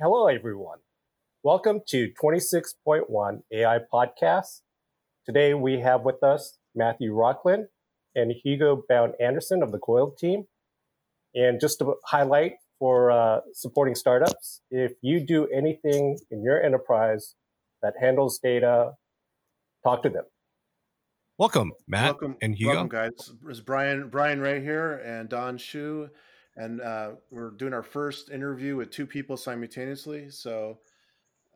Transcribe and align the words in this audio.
hello, 0.00 0.28
everyone. 0.28 0.78
Welcome 1.42 1.80
to 1.88 2.10
26.1 2.22 3.42
AI 3.52 3.78
Podcast. 3.92 4.62
Today 5.26 5.52
we 5.52 5.80
have 5.80 6.04
with 6.04 6.22
us 6.22 6.56
Matthew 6.74 7.12
Rocklin 7.12 7.66
and 8.14 8.32
Hugo 8.42 8.82
Bowne-Anderson 8.88 9.62
of 9.62 9.72
the 9.72 9.78
Coiled 9.78 10.16
team. 10.16 10.44
And 11.34 11.60
just 11.60 11.80
to 11.80 11.96
highlight 12.06 12.54
for 12.78 13.10
uh, 13.10 13.40
supporting 13.52 13.94
startups, 13.94 14.62
if 14.70 14.92
you 15.02 15.20
do 15.20 15.46
anything 15.48 16.18
in 16.30 16.42
your 16.42 16.62
enterprise 16.62 17.34
that 17.82 17.92
handles 18.00 18.38
data, 18.38 18.92
talk 19.84 20.02
to 20.04 20.08
them. 20.08 20.24
Welcome, 21.36 21.72
Matt 21.86 22.04
welcome, 22.04 22.36
and 22.40 22.54
Hugo. 22.54 22.72
Welcome, 22.72 22.88
guys. 22.88 23.32
It's 23.50 23.60
Brian 23.60 24.08
Brian 24.08 24.40
Ray 24.40 24.62
here 24.62 24.94
and 24.94 25.28
Don 25.28 25.58
Shu 25.58 26.08
and 26.60 26.82
uh, 26.82 27.12
we're 27.30 27.52
doing 27.52 27.72
our 27.72 27.82
first 27.82 28.30
interview 28.30 28.76
with 28.76 28.90
two 28.90 29.06
people 29.06 29.36
simultaneously. 29.38 30.28
So, 30.28 30.78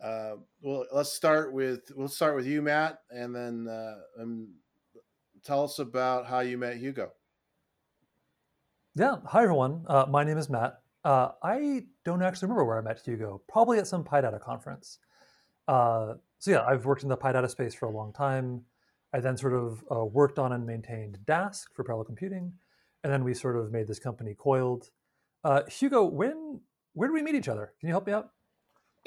uh, 0.03 0.37
well, 0.62 0.87
let's 0.93 1.12
start 1.12 1.53
with 1.53 1.93
we'll 1.95 2.09
start 2.09 2.35
with 2.35 2.47
you, 2.47 2.62
Matt, 2.62 3.01
and 3.11 3.35
then 3.35 3.69
uh, 3.69 3.97
um, 4.23 4.55
tell 5.45 5.62
us 5.65 5.79
about 5.79 6.27
how 6.27 6.41
you 6.41 6.57
met 6.57 6.79
Hugo. 6.79 7.12
Yeah, 8.95 9.17
hi 9.27 9.43
everyone. 9.43 9.85
Uh, 9.87 10.07
my 10.09 10.25
name 10.25 10.39
is 10.39 10.48
Matt. 10.48 10.81
Uh, 11.05 11.33
I 11.43 11.83
don't 12.07 12.23
actually 12.23 12.47
remember 12.47 12.65
where 12.65 12.79
I 12.79 12.81
met 12.81 13.01
Hugo. 13.05 13.43
Probably 13.47 13.79
at 13.79 13.87
some 13.87 14.05
PyData 14.05 14.41
conference. 14.41 15.01
Uh, 15.69 16.15
so 16.39 16.51
yeah, 16.51 16.65
I've 16.65 16.87
worked 16.87 17.03
in 17.03 17.11
the 17.11 17.17
PyData 17.17 17.51
space 17.51 17.75
for 17.75 17.87
a 17.87 17.91
long 17.91 18.15
time. 18.15 18.62
I 19.12 19.21
then 19.21 19.37
sort 19.37 19.53
of 19.53 19.84
worked 20.12 20.39
on 20.39 20.53
and 20.53 20.67
maintained 20.67 21.19
Dask 21.27 21.65
for 21.75 21.84
parallel 21.84 22.05
computing, 22.05 22.55
and 23.05 23.13
then 23.13 23.23
we 23.23 23.35
sort 23.35 23.57
of 23.57 23.71
made 23.71 23.87
this 23.87 24.01
company 24.01 24.35
Coiled. 24.35 24.91
Uh, 25.45 25.62
Hugo, 25.69 26.05
when 26.05 26.62
where 26.95 27.09
did 27.09 27.15
we 27.15 27.23
meet 27.23 27.35
each 27.35 27.49
other? 27.49 27.75
Can 27.79 27.89
you 27.89 27.93
help 27.93 28.07
me 28.07 28.15
out? 28.15 28.31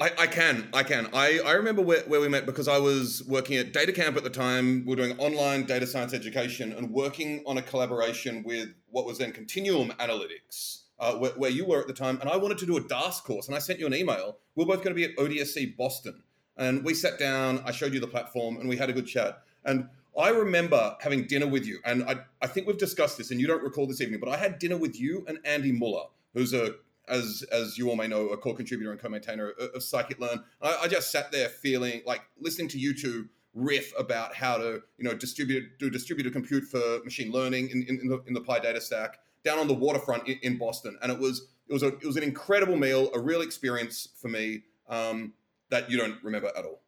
I, 0.00 0.12
I 0.16 0.26
can, 0.28 0.68
I 0.72 0.84
can. 0.84 1.08
I, 1.12 1.40
I 1.44 1.52
remember 1.52 1.82
where, 1.82 2.02
where 2.02 2.20
we 2.20 2.28
met 2.28 2.46
because 2.46 2.68
I 2.68 2.78
was 2.78 3.24
working 3.26 3.56
at 3.56 3.72
Data 3.72 3.90
Camp 3.90 4.16
at 4.16 4.22
the 4.22 4.30
time. 4.30 4.84
We 4.86 4.90
were 4.90 4.96
doing 4.96 5.18
online 5.18 5.64
data 5.64 5.88
science 5.88 6.14
education 6.14 6.72
and 6.72 6.92
working 6.92 7.42
on 7.46 7.58
a 7.58 7.62
collaboration 7.62 8.44
with 8.44 8.68
what 8.90 9.06
was 9.06 9.18
then 9.18 9.32
Continuum 9.32 9.90
Analytics, 9.98 10.82
uh, 11.00 11.14
where, 11.14 11.32
where, 11.32 11.50
you 11.50 11.66
were 11.66 11.80
at 11.80 11.88
the 11.88 11.92
time. 11.92 12.20
And 12.20 12.30
I 12.30 12.36
wanted 12.36 12.58
to 12.58 12.66
do 12.66 12.76
a 12.76 12.80
Dask 12.80 13.24
course, 13.24 13.48
and 13.48 13.56
I 13.56 13.58
sent 13.58 13.80
you 13.80 13.88
an 13.88 13.94
email. 13.94 14.38
We 14.54 14.64
we're 14.64 14.76
both 14.76 14.84
going 14.84 14.94
to 14.94 15.00
be 15.00 15.04
at 15.04 15.16
ODSC 15.16 15.76
Boston, 15.76 16.22
and 16.56 16.84
we 16.84 16.94
sat 16.94 17.18
down. 17.18 17.60
I 17.66 17.72
showed 17.72 17.92
you 17.92 17.98
the 17.98 18.06
platform, 18.06 18.58
and 18.58 18.68
we 18.68 18.76
had 18.76 18.90
a 18.90 18.92
good 18.92 19.08
chat. 19.08 19.42
And 19.64 19.88
I 20.18 20.30
remember 20.30 20.96
having 21.00 21.26
dinner 21.26 21.46
with 21.46 21.64
you, 21.64 21.78
and 21.84 22.02
I, 22.04 22.16
I 22.42 22.48
think 22.48 22.66
we've 22.66 22.78
discussed 22.78 23.18
this, 23.18 23.30
and 23.30 23.40
you 23.40 23.46
don't 23.46 23.62
recall 23.62 23.86
this 23.86 24.00
evening, 24.00 24.18
but 24.18 24.28
I 24.28 24.36
had 24.36 24.58
dinner 24.58 24.76
with 24.76 24.98
you 24.98 25.24
and 25.28 25.38
Andy 25.44 25.70
Mueller, 25.70 26.06
who's 26.34 26.52
a 26.52 26.74
as 27.08 27.44
as 27.52 27.78
you 27.78 27.88
all 27.88 27.96
may 27.96 28.06
know, 28.06 28.28
a 28.28 28.36
core 28.36 28.54
contributor 28.54 28.90
and 28.90 29.00
co-maintainer 29.00 29.50
of 29.50 29.80
scikit-learn. 29.80 30.44
I, 30.60 30.78
I 30.82 30.88
just 30.88 31.10
sat 31.10 31.32
there 31.32 31.48
feeling 31.48 32.02
like 32.04 32.22
listening 32.38 32.68
to 32.68 32.78
you 32.78 32.94
two 32.94 33.28
riff 33.54 33.92
about 33.98 34.34
how 34.34 34.58
to 34.58 34.82
you 34.98 35.04
know 35.04 35.14
distribute 35.14 35.78
do 35.78 35.90
distributed 35.90 36.32
compute 36.32 36.64
for 36.64 37.00
machine 37.04 37.32
learning 37.32 37.70
in, 37.70 37.82
in, 37.88 38.00
in 38.00 38.08
the 38.08 38.22
in 38.26 38.34
the 38.34 38.40
PyData 38.40 38.80
stack 38.80 39.18
down 39.44 39.58
on 39.58 39.68
the 39.68 39.74
waterfront 39.74 40.28
in, 40.28 40.38
in, 40.42 40.58
Boston, 40.58 40.98
and 41.02 41.10
it 41.10 41.18
was 41.18 41.48
it 41.68 41.72
was 41.72 41.82
a 41.82 41.88
it 41.88 42.04
was 42.04 42.16
an 42.16 42.22
incredible 42.22 42.76
meal, 42.76 43.10
a 43.14 43.20
real 43.20 43.40
experience 43.40 44.08
for 44.20 44.28
me 44.28 44.62
um, 44.88 45.32
that 45.70 45.90
you 45.90 45.96
don't 45.96 46.16
remember 46.22 46.50
at 46.56 46.64
all. 46.64 46.80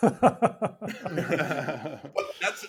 But 0.00 0.80
that's 2.40 2.66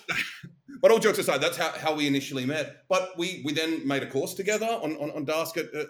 but 0.80 0.90
all 0.90 0.98
jokes 0.98 1.18
aside, 1.18 1.40
that's 1.40 1.56
how, 1.56 1.70
how 1.70 1.94
we 1.94 2.06
initially 2.06 2.44
met. 2.44 2.84
But 2.88 3.16
we 3.16 3.40
we 3.44 3.52
then 3.52 3.86
made 3.86 4.02
a 4.02 4.10
course 4.10 4.34
together 4.34 4.66
on 4.66 4.96
on, 4.96 5.10
on 5.12 5.24
Dask 5.24 5.56
at, 5.56 5.72
at, 5.74 5.86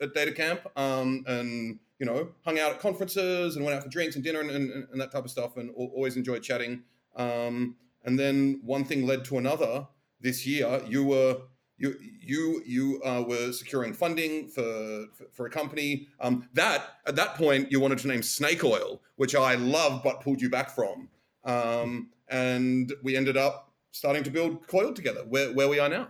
at 0.00 0.14
Data 0.14 0.32
Camp, 0.32 0.66
um, 0.76 1.24
and 1.26 1.78
you 1.98 2.06
know 2.06 2.30
hung 2.44 2.58
out 2.58 2.72
at 2.72 2.80
conferences 2.80 3.56
and 3.56 3.64
went 3.64 3.76
out 3.76 3.82
for 3.84 3.90
drinks 3.90 4.16
and 4.16 4.24
dinner 4.24 4.40
and, 4.40 4.50
and, 4.50 4.88
and 4.90 5.00
that 5.00 5.12
type 5.12 5.24
of 5.24 5.30
stuff, 5.30 5.56
and 5.56 5.70
always 5.76 6.16
enjoyed 6.16 6.42
chatting. 6.42 6.82
Um, 7.16 7.76
and 8.04 8.18
then 8.18 8.60
one 8.64 8.84
thing 8.84 9.06
led 9.06 9.24
to 9.26 9.38
another. 9.38 9.86
This 10.22 10.46
year, 10.46 10.82
you 10.86 11.04
were 11.04 11.38
you 11.80 11.96
you 12.20 12.62
you 12.66 13.02
uh, 13.02 13.24
were 13.26 13.52
securing 13.52 13.92
funding 13.94 14.48
for 14.48 15.06
for, 15.14 15.24
for 15.32 15.46
a 15.46 15.50
company 15.50 16.06
um, 16.20 16.46
that 16.52 16.82
at 17.06 17.16
that 17.16 17.34
point 17.34 17.72
you 17.72 17.80
wanted 17.80 17.98
to 17.98 18.06
name 18.06 18.22
Snake 18.22 18.62
Oil, 18.62 19.00
which 19.16 19.34
I 19.34 19.54
love 19.54 20.02
but 20.04 20.20
pulled 20.20 20.40
you 20.42 20.50
back 20.50 20.70
from, 20.70 21.08
um, 21.44 22.10
and 22.28 22.92
we 23.02 23.16
ended 23.16 23.36
up 23.36 23.72
starting 23.92 24.22
to 24.24 24.30
build 24.30 24.66
Coil 24.66 24.92
together, 24.92 25.24
where 25.28 25.52
where 25.54 25.68
we 25.68 25.78
are 25.78 25.88
now. 25.88 26.08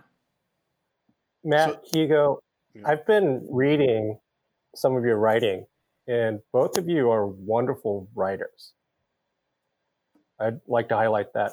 Matt 1.43 1.69
so, 1.69 1.79
Hugo, 1.93 2.39
yeah. 2.75 2.81
I've 2.85 3.07
been 3.07 3.47
reading 3.49 4.19
some 4.75 4.95
of 4.97 5.05
your 5.05 5.17
writing, 5.17 5.65
and 6.05 6.41
both 6.51 6.77
of 6.77 6.89
you 6.89 7.09
are 7.09 7.27
wonderful 7.27 8.09
writers. 8.13 8.73
I'd 10.37 10.59
like 10.67 10.89
to 10.89 10.95
highlight 10.95 11.31
that. 11.33 11.51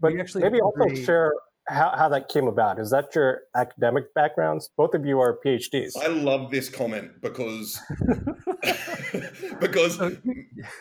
But 0.00 0.18
actually 0.18 0.44
maybe 0.44 0.60
also 0.60 0.94
share 0.94 1.32
how, 1.66 1.94
how 1.96 2.08
that 2.10 2.28
came 2.28 2.46
about. 2.46 2.78
Is 2.78 2.90
that 2.90 3.14
your 3.14 3.42
academic 3.54 4.12
backgrounds? 4.14 4.70
Both 4.76 4.94
of 4.94 5.04
you 5.06 5.20
are 5.20 5.38
PhDs. 5.44 5.92
I 6.00 6.08
love 6.08 6.50
this 6.50 6.68
comment 6.68 7.20
because 7.22 7.80
because 9.60 9.98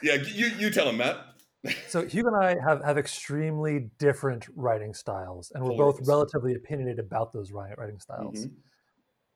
yeah, 0.01 0.15
you 0.15 0.47
you 0.57 0.69
tell 0.69 0.89
him, 0.89 0.97
Matt. 0.97 1.17
so 1.87 2.05
Hugh 2.05 2.27
and 2.27 2.35
I 2.35 2.59
have, 2.61 2.83
have 2.83 2.97
extremely 2.97 3.89
different 3.97 4.47
writing 4.55 4.93
styles, 4.93 5.51
and 5.55 5.63
we're 5.63 5.77
both 5.77 6.05
relatively 6.05 6.55
opinionated 6.55 6.99
about 6.99 7.31
those 7.31 7.51
writing 7.51 7.99
styles. 7.99 8.45
Mm-hmm. 8.45 8.55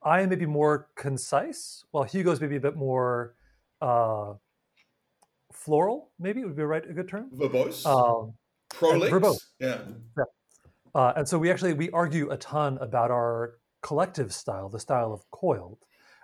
I 0.04 0.22
am 0.22 0.30
maybe 0.30 0.46
more 0.46 0.90
concise, 0.96 1.84
while 1.92 2.04
Hugo's 2.04 2.40
maybe 2.40 2.58
a 2.58 2.60
bit 2.60 2.76
more 2.76 3.34
uh, 3.82 4.34
floral. 5.54 6.12
Maybe 6.20 6.44
would 6.44 6.56
be 6.56 6.64
a 6.64 6.68
right 6.68 6.84
a 6.88 6.94
good 6.94 7.08
term. 7.08 7.30
Verbose. 7.34 7.86
Um, 7.86 8.34
Prolix. 8.70 9.12
Verbose. 9.12 9.40
Yeah. 9.60 9.80
yeah. 10.18 10.24
Uh, 10.96 11.14
and 11.16 11.28
so 11.28 11.38
we 11.38 11.52
actually 11.52 11.74
we 11.74 11.90
argue 11.92 12.30
a 12.32 12.38
ton 12.38 12.78
about 12.80 13.12
our 13.12 13.54
collective 13.82 14.34
style, 14.34 14.70
the 14.70 14.80
style 14.80 15.14
of 15.14 15.30
coiled. 15.32 15.80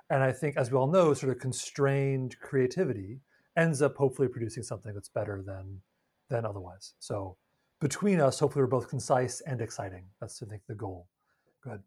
And 0.09 0.21
I 0.21 0.31
think, 0.31 0.57
as 0.57 0.71
we 0.71 0.77
all 0.77 0.87
know, 0.87 1.13
sort 1.13 1.31
of 1.31 1.39
constrained 1.39 2.37
creativity 2.39 3.21
ends 3.55 3.81
up 3.81 3.95
hopefully 3.95 4.27
producing 4.27 4.63
something 4.63 4.93
that's 4.93 5.09
better 5.09 5.41
than 5.45 5.81
than 6.29 6.45
otherwise. 6.45 6.93
So 6.99 7.37
between 7.79 8.19
us, 8.19 8.39
hopefully 8.39 8.63
we're 8.63 8.67
both 8.67 8.89
concise 8.89 9.41
and 9.41 9.61
exciting. 9.61 10.05
That's 10.19 10.41
I 10.41 10.45
think 10.45 10.63
the 10.67 10.75
goal. 10.75 11.07
Go 11.63 11.71
ahead. 11.71 11.83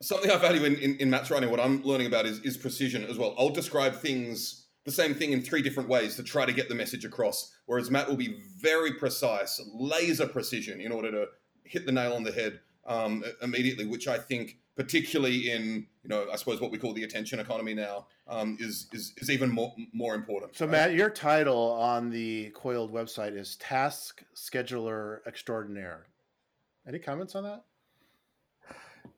Something 0.00 0.30
I 0.30 0.36
value 0.36 0.64
in, 0.64 0.76
in, 0.76 0.96
in 0.96 1.10
Matt's 1.10 1.30
writing, 1.30 1.50
what 1.50 1.58
I'm 1.58 1.82
learning 1.82 2.06
about 2.06 2.24
is, 2.24 2.38
is 2.40 2.56
precision 2.56 3.04
as 3.04 3.18
well. 3.18 3.34
I'll 3.36 3.50
describe 3.50 3.94
things 3.94 4.66
the 4.84 4.92
same 4.92 5.12
thing 5.12 5.32
in 5.32 5.42
three 5.42 5.60
different 5.60 5.88
ways 5.88 6.14
to 6.16 6.22
try 6.22 6.46
to 6.46 6.52
get 6.52 6.68
the 6.68 6.74
message 6.74 7.04
across. 7.04 7.52
Whereas 7.66 7.90
Matt 7.90 8.08
will 8.08 8.16
be 8.16 8.38
very 8.60 8.94
precise, 8.94 9.60
laser 9.74 10.26
precision 10.26 10.80
in 10.80 10.92
order 10.92 11.10
to 11.10 11.26
hit 11.68 11.86
the 11.86 11.92
nail 11.92 12.12
on 12.12 12.22
the 12.22 12.32
head 12.32 12.60
um, 12.86 13.24
immediately, 13.42 13.86
which 13.86 14.08
I 14.08 14.18
think, 14.18 14.58
particularly 14.76 15.50
in 15.50 15.86
you 16.02 16.08
know, 16.08 16.26
I 16.32 16.36
suppose 16.36 16.60
what 16.60 16.70
we 16.70 16.78
call 16.78 16.94
the 16.94 17.04
attention 17.04 17.38
economy 17.38 17.74
now, 17.74 18.06
um, 18.26 18.56
is, 18.60 18.86
is 18.92 19.12
is 19.18 19.30
even 19.30 19.50
more 19.50 19.74
more 19.92 20.14
important. 20.14 20.56
So, 20.56 20.64
right? 20.64 20.72
Matt, 20.72 20.94
your 20.94 21.10
title 21.10 21.72
on 21.72 22.10
the 22.10 22.50
Coiled 22.54 22.92
website 22.92 23.36
is 23.36 23.56
Task 23.56 24.24
Scheduler 24.34 25.18
Extraordinaire. 25.26 26.06
Any 26.86 26.98
comments 26.98 27.34
on 27.34 27.44
that? 27.44 27.64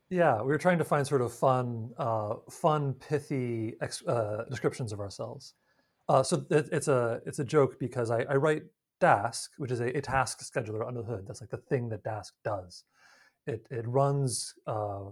Yeah, 0.09 0.43
we 0.43 0.49
were 0.49 0.59
trying 0.59 0.79
to 0.79 0.85
find 0.85 1.07
sort 1.07 1.23
of 1.23 1.33
fun, 1.33 1.91
uh, 1.97 2.35
fun, 2.51 2.95
pithy 2.95 3.75
uh, 4.09 4.43
descriptions 4.51 4.93
of 4.93 4.99
ourselves. 4.99 5.55
Uh, 6.09 6.25
so 6.25 6.45
it, 6.51 6.69
it's 6.73 6.89
a 6.89 7.21
it's 7.25 7.39
a 7.39 7.45
joke 7.45 7.79
because 7.79 8.11
I, 8.11 8.23
I 8.23 8.35
write 8.35 8.65
Dask, 9.01 9.49
which 9.59 9.71
is 9.71 9.81
a, 9.81 9.97
a, 9.97 10.01
task 10.01 10.41
scheduler 10.41 10.87
under 10.87 11.03
the 11.03 11.09
hood. 11.09 11.27
That's 11.27 11.41
like 11.41 11.51
the 11.51 11.57
thing 11.57 11.89
that 11.89 12.05
Dask 12.05 12.33
does. 12.45 12.85
It, 13.47 13.67
it 13.71 13.87
runs 13.89 14.55
uh, 14.67 15.11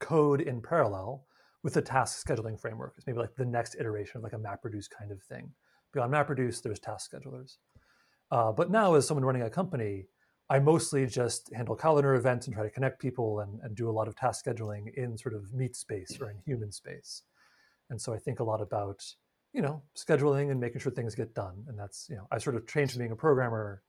code 0.00 0.40
in 0.40 0.60
parallel 0.60 1.24
with 1.62 1.74
the 1.74 1.82
task 1.82 2.26
scheduling 2.26 2.58
framework. 2.58 2.94
It's 2.96 3.06
maybe 3.06 3.18
like 3.18 3.34
the 3.36 3.44
next 3.44 3.76
iteration 3.78 4.18
of 4.18 4.22
like 4.22 4.32
a 4.32 4.36
MapReduce 4.36 4.88
kind 4.90 5.10
of 5.10 5.22
thing. 5.22 5.52
Beyond 5.92 6.12
MapReduce, 6.12 6.62
there's 6.62 6.78
task 6.78 7.10
schedulers. 7.12 7.56
Uh, 8.30 8.52
but 8.52 8.70
now, 8.70 8.94
as 8.94 9.06
someone 9.06 9.24
running 9.24 9.42
a 9.42 9.50
company, 9.50 10.06
I 10.48 10.58
mostly 10.58 11.06
just 11.06 11.52
handle 11.54 11.76
calendar 11.76 12.14
events 12.14 12.46
and 12.46 12.54
try 12.54 12.64
to 12.64 12.70
connect 12.70 13.00
people 13.00 13.40
and, 13.40 13.60
and 13.62 13.76
do 13.76 13.88
a 13.88 13.92
lot 13.92 14.08
of 14.08 14.16
task 14.16 14.44
scheduling 14.44 14.92
in 14.94 15.16
sort 15.16 15.34
of 15.34 15.52
meat 15.52 15.76
space 15.76 16.18
or 16.20 16.30
in 16.30 16.38
human 16.44 16.72
space. 16.72 17.22
And 17.88 18.00
so 18.00 18.14
I 18.14 18.18
think 18.18 18.40
a 18.40 18.44
lot 18.44 18.60
about 18.60 19.02
you 19.52 19.62
know, 19.62 19.82
scheduling 19.96 20.50
and 20.50 20.60
making 20.60 20.80
sure 20.80 20.92
things 20.92 21.14
get 21.14 21.34
done. 21.34 21.64
And 21.68 21.78
that's, 21.78 22.08
you 22.08 22.16
know, 22.16 22.26
I 22.30 22.38
sort 22.38 22.56
of 22.56 22.66
changed 22.66 22.92
from 22.92 23.00
being 23.00 23.12
a 23.12 23.16
programmer 23.16 23.82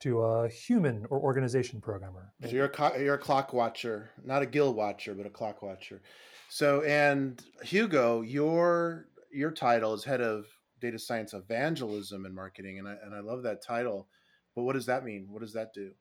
to 0.00 0.22
a 0.22 0.48
human 0.48 1.06
or 1.10 1.18
organization 1.18 1.80
programmer. 1.80 2.32
So 2.44 2.50
you're 2.50 2.66
a, 2.66 3.00
you're 3.02 3.14
a 3.14 3.18
clock 3.18 3.52
watcher, 3.52 4.10
not 4.24 4.42
a 4.42 4.46
guild 4.46 4.76
watcher, 4.76 5.14
but 5.14 5.26
a 5.26 5.30
clock 5.30 5.62
watcher. 5.62 6.02
So, 6.48 6.82
and 6.82 7.42
Hugo, 7.62 8.22
your 8.22 9.06
your 9.32 9.50
title 9.50 9.94
is 9.94 10.04
head 10.04 10.20
of 10.20 10.46
data 10.80 10.98
science 10.98 11.34
evangelism 11.34 12.24
and 12.24 12.34
marketing, 12.34 12.78
and 12.78 12.88
I 12.88 12.94
and 13.04 13.14
I 13.14 13.20
love 13.20 13.42
that 13.42 13.62
title. 13.62 14.08
But 14.54 14.62
what 14.62 14.74
does 14.74 14.86
that 14.86 15.04
mean? 15.04 15.26
What 15.30 15.42
does 15.42 15.52
that 15.54 15.74
do? 15.74 15.92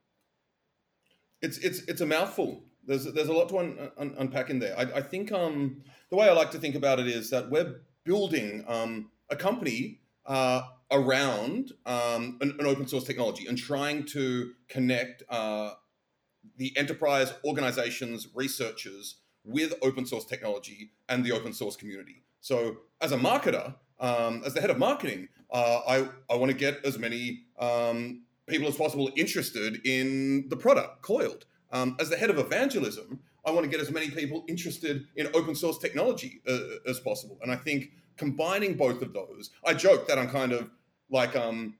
It's 1.42 1.58
it's 1.58 1.80
it's 1.88 2.02
a 2.02 2.06
mouthful. 2.06 2.64
There's 2.86 3.12
there's 3.12 3.28
a 3.28 3.34
lot 3.34 3.50
to 3.50 3.58
un, 3.58 3.92
un, 3.98 4.16
unpack 4.18 4.50
in 4.50 4.60
there. 4.60 4.78
I, 4.78 4.84
I 4.84 5.02
think 5.02 5.32
um 5.32 5.82
the 6.10 6.16
way 6.16 6.30
I 6.30 6.34
like 6.34 6.52
to 6.52 6.60
think 6.60 6.76
about 6.76 7.00
it 7.00 7.08
is 7.08 7.30
that 7.32 7.50
we're 7.50 7.82
building 8.08 8.64
um, 8.68 9.12
a 9.30 9.36
company 9.36 10.00
uh, 10.26 10.62
around 10.92 11.74
um, 11.86 12.38
an, 12.42 12.56
an, 12.58 12.66
open 12.66 12.88
source 12.88 13.04
technology 13.04 13.46
and 13.48 13.58
trying 13.58 14.06
to 14.06 14.54
connect 14.70 15.24
uh, 15.30 15.72
the 16.56 16.76
enterprise 16.78 17.34
organizations, 17.44 18.30
researchers 18.34 19.18
with 19.44 19.74
open 19.82 20.06
source 20.06 20.26
technology 20.26 20.92
and 21.10 21.26
the 21.26 21.32
open 21.34 21.52
source 21.54 21.76
community. 21.76 22.24
So, 22.40 22.78
as 23.02 23.12
a 23.12 23.18
marketer, 23.18 23.76
um, 24.00 24.42
as 24.46 24.54
the 24.54 24.62
head 24.62 24.70
of 24.70 24.78
marketing, 24.78 25.28
uh, 25.52 25.82
I, 25.88 26.08
I 26.30 26.36
want 26.36 26.52
to 26.52 26.58
get 26.58 26.84
as 26.86 26.98
many 26.98 27.44
um, 27.60 28.24
people 28.48 28.68
as 28.68 28.78
possible 28.78 29.12
interested 29.18 29.86
in 29.86 30.48
the 30.50 30.58
product, 30.58 31.02
Coiled. 31.02 31.46
Um, 31.72 31.98
as 32.00 32.10
the 32.10 32.16
head 32.16 32.30
of 32.30 32.38
evangelism, 32.38 33.20
I 33.48 33.52
want 33.52 33.64
to 33.64 33.70
get 33.70 33.80
as 33.80 33.90
many 33.90 34.10
people 34.10 34.44
interested 34.50 35.08
in 35.16 35.28
open 35.34 35.56
source 35.56 35.78
technology 35.78 36.42
uh, 36.48 36.60
as 36.86 37.00
possible. 37.00 37.40
And 37.42 37.50
I 37.50 37.56
think 37.56 37.92
combining 38.18 38.76
both 38.76 39.02
of 39.02 39.14
those, 39.14 39.52
I 39.66 39.74
joke 39.74 40.06
that 40.10 40.20
I'm 40.20 40.30
kind 40.30 40.52
of 40.52 40.70
like, 41.10 41.34
um, 41.38 41.76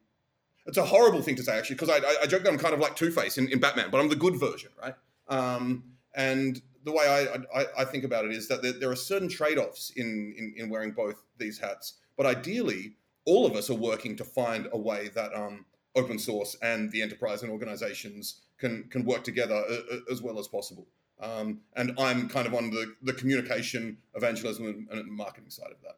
it's 0.66 0.78
a 0.78 0.86
horrible 0.86 1.22
thing 1.22 1.36
to 1.36 1.44
say 1.44 1.58
actually, 1.58 1.76
because 1.76 1.90
I, 1.90 2.00
I, 2.24 2.26
joke 2.26 2.44
that 2.44 2.54
I'm 2.54 2.58
kind 2.58 2.74
of 2.74 2.80
like 2.80 2.96
Two 2.96 3.12
Face 3.12 3.38
in, 3.38 3.50
in, 3.50 3.60
Batman, 3.60 3.90
but 3.92 4.00
I'm 4.00 4.08
the 4.08 4.16
good 4.16 4.40
version, 4.40 4.70
right? 4.82 4.96
Um, 5.28 5.84
and 6.16 6.62
the 6.86 6.94
way 6.94 7.06
I, 7.06 7.60
I, 7.60 7.66
I, 7.80 7.86
think 7.86 8.06
about 8.06 8.24
it 8.24 8.32
is 8.32 8.48
that 8.48 8.62
there, 8.62 8.72
there 8.72 8.90
are 8.90 8.96
certain 8.96 9.28
trade 9.28 9.58
offs 9.58 9.92
in, 9.98 10.34
in, 10.38 10.54
in, 10.56 10.70
wearing 10.70 10.92
both 10.92 11.22
these 11.38 11.60
hats. 11.60 11.96
But 12.16 12.26
ideally, 12.26 12.94
all 13.26 13.46
of 13.46 13.58
us 13.58 13.70
are 13.70 13.76
working 13.76 14.16
to 14.16 14.24
find 14.24 14.70
a 14.72 14.78
way 14.78 15.10
that 15.16 15.36
um, 15.36 15.66
open 15.98 16.18
source 16.18 16.56
and 16.62 16.90
the 16.94 17.02
enterprise 17.02 17.44
and 17.44 17.52
organizations 17.52 18.42
can, 18.58 18.86
can 18.90 19.04
work 19.04 19.26
together 19.26 19.56
uh, 19.56 19.96
uh, 19.96 20.00
as 20.10 20.22
well 20.22 20.40
as 20.40 20.48
possible. 20.48 20.88
Um, 21.20 21.62
and 21.76 21.94
I'm 21.98 22.30
kind 22.30 22.46
of 22.46 22.54
on 22.54 22.70
the, 22.70 22.94
the 23.02 23.14
communication, 23.14 23.98
evangelism, 24.16 24.88
and, 24.92 25.12
marketing 25.12 25.50
side 25.50 25.72
of 25.72 25.82
that. 25.82 25.98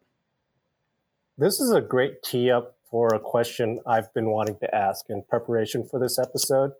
This 1.37 1.59
is 1.59 1.71
a 1.71 1.81
great 1.81 2.23
tee 2.23 2.49
up 2.49 2.77
for 2.89 3.09
a 3.13 3.19
question 3.19 3.79
I've 3.85 4.13
been 4.13 4.29
wanting 4.29 4.57
to 4.59 4.73
ask 4.73 5.05
in 5.09 5.23
preparation 5.29 5.85
for 5.85 5.99
this 5.99 6.17
episode. 6.17 6.71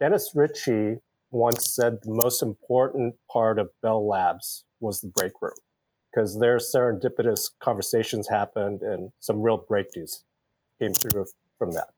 Dennis 0.00 0.32
Ritchie 0.34 0.96
once 1.30 1.74
said 1.74 1.98
the 2.02 2.18
most 2.24 2.42
important 2.42 3.16
part 3.30 3.58
of 3.58 3.70
Bell 3.82 4.06
Labs 4.06 4.64
was 4.80 5.00
the 5.00 5.08
break 5.08 5.32
room 5.40 5.52
because 6.10 6.38
their 6.38 6.56
serendipitous 6.56 7.50
conversations 7.60 8.28
happened 8.28 8.82
and 8.82 9.12
some 9.20 9.42
real 9.42 9.58
breakthroughs 9.58 10.22
came 10.78 10.94
through 10.94 11.26
from 11.58 11.72
that. 11.72 11.88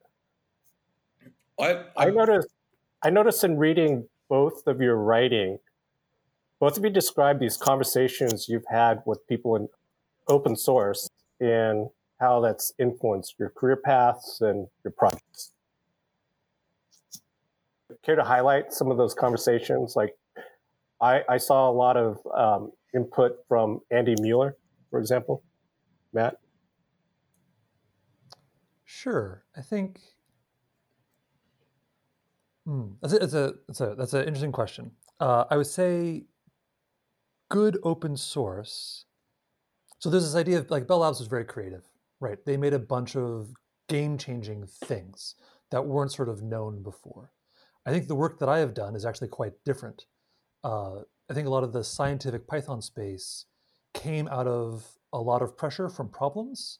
I, 1.58 1.84
I, 1.96 2.06
I 2.06 2.10
noticed 2.10 2.48
I 3.02 3.10
noticed 3.10 3.44
in 3.44 3.56
reading 3.56 4.08
both 4.30 4.66
of 4.68 4.80
your 4.80 4.96
writing, 4.96 5.58
both 6.60 6.78
of 6.78 6.84
you 6.84 6.90
describe 6.90 7.40
these 7.40 7.56
conversations 7.56 8.48
you've 8.48 8.64
had 8.70 9.02
with 9.04 9.26
people 9.26 9.56
in 9.56 9.68
open 10.28 10.56
source 10.56 11.10
and 11.40 11.88
how 12.20 12.40
that's 12.40 12.72
influenced 12.78 13.34
your 13.38 13.50
career 13.50 13.76
paths 13.76 14.40
and 14.40 14.68
your 14.84 14.92
projects. 14.92 15.52
Care 18.02 18.14
to 18.14 18.22
highlight 18.22 18.72
some 18.72 18.90
of 18.90 18.96
those 18.96 19.14
conversations? 19.14 19.96
Like, 19.96 20.14
I, 21.00 21.22
I 21.28 21.38
saw 21.38 21.68
a 21.68 21.72
lot 21.72 21.96
of 21.96 22.18
um, 22.34 22.72
input 22.94 23.38
from 23.48 23.80
Andy 23.90 24.14
Mueller, 24.20 24.56
for 24.90 25.00
example. 25.00 25.42
Matt? 26.12 26.36
Sure. 28.84 29.44
I 29.56 29.62
think 29.62 30.00
Hmm. 32.70 32.92
That's 33.02 33.14
a, 33.14 33.16
it's 33.16 33.34
a, 33.34 33.54
it's 33.68 33.80
a 33.80 33.94
that's 33.98 34.12
an 34.12 34.20
interesting 34.20 34.52
question. 34.52 34.92
Uh, 35.18 35.42
I 35.50 35.56
would 35.56 35.66
say 35.66 36.26
good 37.50 37.76
open 37.82 38.16
source. 38.16 39.06
So 39.98 40.08
there's 40.08 40.22
this 40.22 40.36
idea 40.36 40.58
of 40.58 40.70
like 40.70 40.86
Bell 40.86 40.98
Labs 40.98 41.18
was 41.18 41.26
very 41.26 41.44
creative, 41.44 41.82
right? 42.20 42.38
They 42.46 42.56
made 42.56 42.72
a 42.72 42.78
bunch 42.78 43.16
of 43.16 43.48
game-changing 43.88 44.68
things 44.84 45.34
that 45.72 45.84
weren't 45.84 46.12
sort 46.12 46.28
of 46.28 46.44
known 46.44 46.84
before. 46.84 47.32
I 47.84 47.90
think 47.90 48.06
the 48.06 48.14
work 48.14 48.38
that 48.38 48.48
I 48.48 48.60
have 48.60 48.72
done 48.72 48.94
is 48.94 49.04
actually 49.04 49.28
quite 49.28 49.54
different. 49.64 50.04
Uh, 50.62 51.00
I 51.28 51.34
think 51.34 51.48
a 51.48 51.50
lot 51.50 51.64
of 51.64 51.72
the 51.72 51.82
scientific 51.82 52.46
Python 52.46 52.82
space 52.82 53.46
came 53.94 54.28
out 54.28 54.46
of 54.46 54.86
a 55.12 55.18
lot 55.18 55.42
of 55.42 55.56
pressure 55.56 55.88
from 55.88 56.08
problems. 56.08 56.78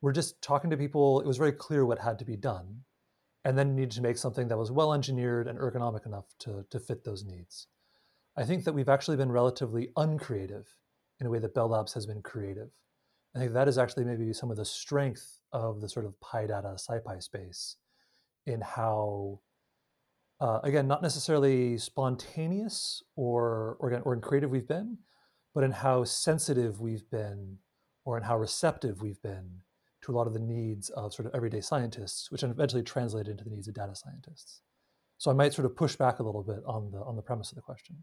We're 0.00 0.12
just 0.12 0.40
talking 0.40 0.70
to 0.70 0.76
people. 0.78 1.20
It 1.20 1.26
was 1.26 1.36
very 1.36 1.52
clear 1.52 1.84
what 1.84 1.98
had 1.98 2.18
to 2.20 2.24
be 2.24 2.36
done 2.36 2.84
and 3.48 3.56
then 3.56 3.68
you 3.68 3.74
needed 3.76 3.92
to 3.92 4.02
make 4.02 4.18
something 4.18 4.48
that 4.48 4.58
was 4.58 4.70
well 4.70 4.92
engineered 4.92 5.48
and 5.48 5.58
ergonomic 5.58 6.04
enough 6.04 6.26
to, 6.38 6.66
to 6.68 6.78
fit 6.78 7.02
those 7.02 7.24
needs. 7.24 7.66
I 8.36 8.44
think 8.44 8.64
that 8.64 8.74
we've 8.74 8.90
actually 8.90 9.16
been 9.16 9.32
relatively 9.32 9.88
uncreative 9.96 10.66
in 11.18 11.26
a 11.26 11.30
way 11.30 11.38
that 11.38 11.54
Bell 11.54 11.68
Labs 11.68 11.94
has 11.94 12.04
been 12.04 12.20
creative. 12.20 12.68
I 13.34 13.38
think 13.38 13.54
that 13.54 13.66
is 13.66 13.78
actually 13.78 14.04
maybe 14.04 14.34
some 14.34 14.50
of 14.50 14.58
the 14.58 14.66
strength 14.66 15.40
of 15.50 15.80
the 15.80 15.88
sort 15.88 16.04
of 16.04 16.20
PyData 16.20 16.76
SciPy 16.76 17.22
space 17.22 17.76
in 18.44 18.60
how, 18.60 19.40
uh, 20.42 20.60
again, 20.62 20.86
not 20.86 21.00
necessarily 21.00 21.78
spontaneous 21.78 23.02
or, 23.16 23.78
or, 23.80 23.98
or 24.04 24.12
in 24.12 24.20
creative 24.20 24.50
we've 24.50 24.68
been, 24.68 24.98
but 25.54 25.64
in 25.64 25.72
how 25.72 26.04
sensitive 26.04 26.82
we've 26.82 27.08
been 27.10 27.60
or 28.04 28.18
in 28.18 28.24
how 28.24 28.36
receptive 28.36 29.00
we've 29.00 29.22
been 29.22 29.62
to 30.08 30.12
a 30.12 30.16
lot 30.16 30.26
of 30.26 30.32
the 30.32 30.40
needs 30.40 30.88
of 30.90 31.12
sort 31.12 31.26
of 31.26 31.34
everyday 31.34 31.60
scientists, 31.60 32.30
which 32.30 32.42
eventually 32.42 32.82
translate 32.82 33.28
into 33.28 33.44
the 33.44 33.50
needs 33.50 33.68
of 33.68 33.74
data 33.74 33.94
scientists. 33.94 34.62
So 35.18 35.30
I 35.30 35.34
might 35.34 35.52
sort 35.52 35.66
of 35.66 35.76
push 35.76 35.96
back 35.96 36.18
a 36.18 36.22
little 36.22 36.42
bit 36.42 36.60
on 36.66 36.90
the 36.90 36.98
on 36.98 37.16
the 37.16 37.22
premise 37.22 37.50
of 37.50 37.56
the 37.56 37.62
question. 37.62 37.96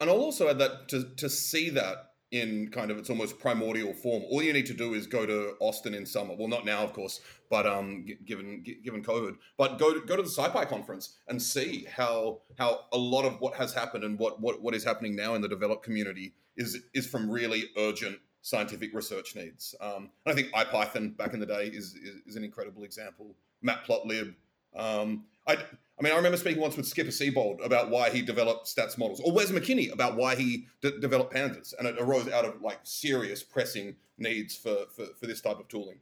And 0.00 0.08
I'll 0.08 0.20
also 0.20 0.48
add 0.48 0.58
that 0.58 0.88
to 0.88 1.14
to 1.16 1.28
see 1.28 1.70
that 1.70 1.96
in 2.30 2.68
kind 2.70 2.90
of 2.90 2.98
its 2.98 3.08
almost 3.08 3.38
primordial 3.38 3.94
form, 3.94 4.22
all 4.30 4.42
you 4.42 4.52
need 4.52 4.66
to 4.66 4.74
do 4.74 4.92
is 4.92 5.06
go 5.06 5.24
to 5.24 5.54
Austin 5.60 5.94
in 5.94 6.04
summer. 6.04 6.34
Well, 6.36 6.48
not 6.48 6.66
now, 6.66 6.84
of 6.84 6.92
course, 6.92 7.20
but 7.50 7.66
um, 7.66 8.06
given 8.26 8.62
given 8.84 9.02
COVID, 9.02 9.36
but 9.56 9.78
go 9.78 9.94
to, 9.94 10.00
go 10.06 10.16
to 10.16 10.22
the 10.22 10.28
SciPy 10.28 10.68
conference 10.68 11.16
and 11.26 11.40
see 11.40 11.86
how 11.90 12.40
how 12.58 12.80
a 12.92 12.98
lot 12.98 13.24
of 13.24 13.40
what 13.40 13.54
has 13.54 13.74
happened 13.74 14.04
and 14.04 14.18
what 14.18 14.40
what 14.40 14.62
what 14.62 14.74
is 14.74 14.84
happening 14.84 15.16
now 15.16 15.34
in 15.34 15.42
the 15.42 15.48
developed 15.48 15.84
community 15.84 16.34
is 16.56 16.78
is 16.94 17.06
from 17.06 17.30
really 17.30 17.64
urgent 17.76 18.18
scientific 18.42 18.94
research 18.94 19.34
needs. 19.36 19.74
Um, 19.80 20.10
I 20.26 20.32
think 20.32 20.52
IPython 20.52 21.16
back 21.16 21.34
in 21.34 21.40
the 21.40 21.46
day 21.46 21.66
is, 21.66 21.94
is, 21.94 22.16
is 22.26 22.36
an 22.36 22.44
incredible 22.44 22.84
example. 22.84 23.34
Matplotlib. 23.64 24.34
Um, 24.76 25.24
I, 25.46 25.54
I 25.54 26.02
mean, 26.02 26.12
I 26.12 26.16
remember 26.16 26.36
speaking 26.36 26.60
once 26.60 26.76
with 26.76 26.86
Skipper 26.86 27.10
Seabold 27.10 27.64
about 27.64 27.90
why 27.90 28.10
he 28.10 28.22
developed 28.22 28.66
statsmodels, 28.66 29.20
or 29.24 29.32
Wes 29.32 29.50
McKinney 29.50 29.92
about 29.92 30.16
why 30.16 30.36
he 30.36 30.66
d- 30.82 31.00
developed 31.00 31.34
pandas, 31.34 31.74
and 31.78 31.88
it 31.88 31.96
arose 31.98 32.28
out 32.28 32.44
of 32.44 32.60
like 32.62 32.78
serious 32.84 33.42
pressing 33.42 33.96
needs 34.18 34.54
for, 34.54 34.76
for, 34.94 35.06
for 35.18 35.26
this 35.26 35.40
type 35.40 35.58
of 35.58 35.68
tooling 35.68 35.98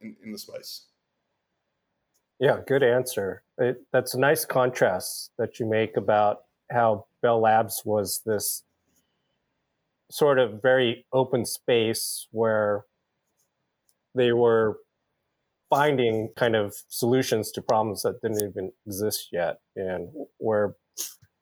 in, 0.00 0.16
in 0.24 0.32
the 0.32 0.38
space. 0.38 0.86
Yeah, 2.40 2.58
good 2.66 2.82
answer. 2.82 3.42
It, 3.58 3.82
that's 3.92 4.14
a 4.14 4.18
nice 4.18 4.44
contrast 4.44 5.30
that 5.38 5.60
you 5.60 5.66
make 5.66 5.96
about 5.96 6.44
how 6.70 7.06
Bell 7.22 7.40
Labs 7.40 7.82
was 7.84 8.20
this 8.24 8.62
sort 10.10 10.38
of 10.38 10.60
very 10.62 11.06
open 11.12 11.44
space 11.44 12.28
where 12.30 12.84
they 14.14 14.32
were 14.32 14.78
finding 15.70 16.28
kind 16.36 16.54
of 16.54 16.74
solutions 16.88 17.50
to 17.50 17.62
problems 17.62 18.02
that 18.02 18.20
didn't 18.22 18.42
even 18.48 18.70
exist 18.86 19.28
yet 19.32 19.58
and 19.76 20.08
where 20.38 20.76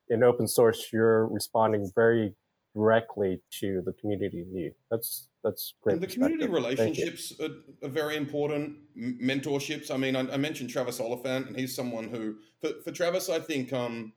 in 0.09 0.23
open 0.23 0.47
source 0.47 0.89
you're 0.93 1.27
responding 1.27 1.91
very 1.95 2.35
directly 2.75 3.41
to 3.51 3.83
the 3.85 3.93
community 3.95 4.45
need. 4.51 4.73
That's 4.91 5.29
that's 5.45 5.75
great 5.83 5.95
and 5.95 6.03
the 6.03 6.07
community 6.07 6.47
relationships 6.47 7.33
are, 7.41 7.51
are, 7.85 7.91
very 7.91 8.17
important. 8.17 8.77
Mentorships 8.97 9.91
i 9.91 9.97
mean 9.97 10.15
I, 10.15 10.21
I, 10.21 10.37
mentioned 10.37 10.71
travis 10.71 11.01
oliphant 11.01 11.49
and 11.49 11.57
he's 11.57 11.75
someone 11.75 12.09
who 12.09 12.37
for, 12.61 12.81
for 12.85 12.93
travis 12.93 13.29
i 13.29 13.41
think 13.41 13.73
um, 13.73 14.13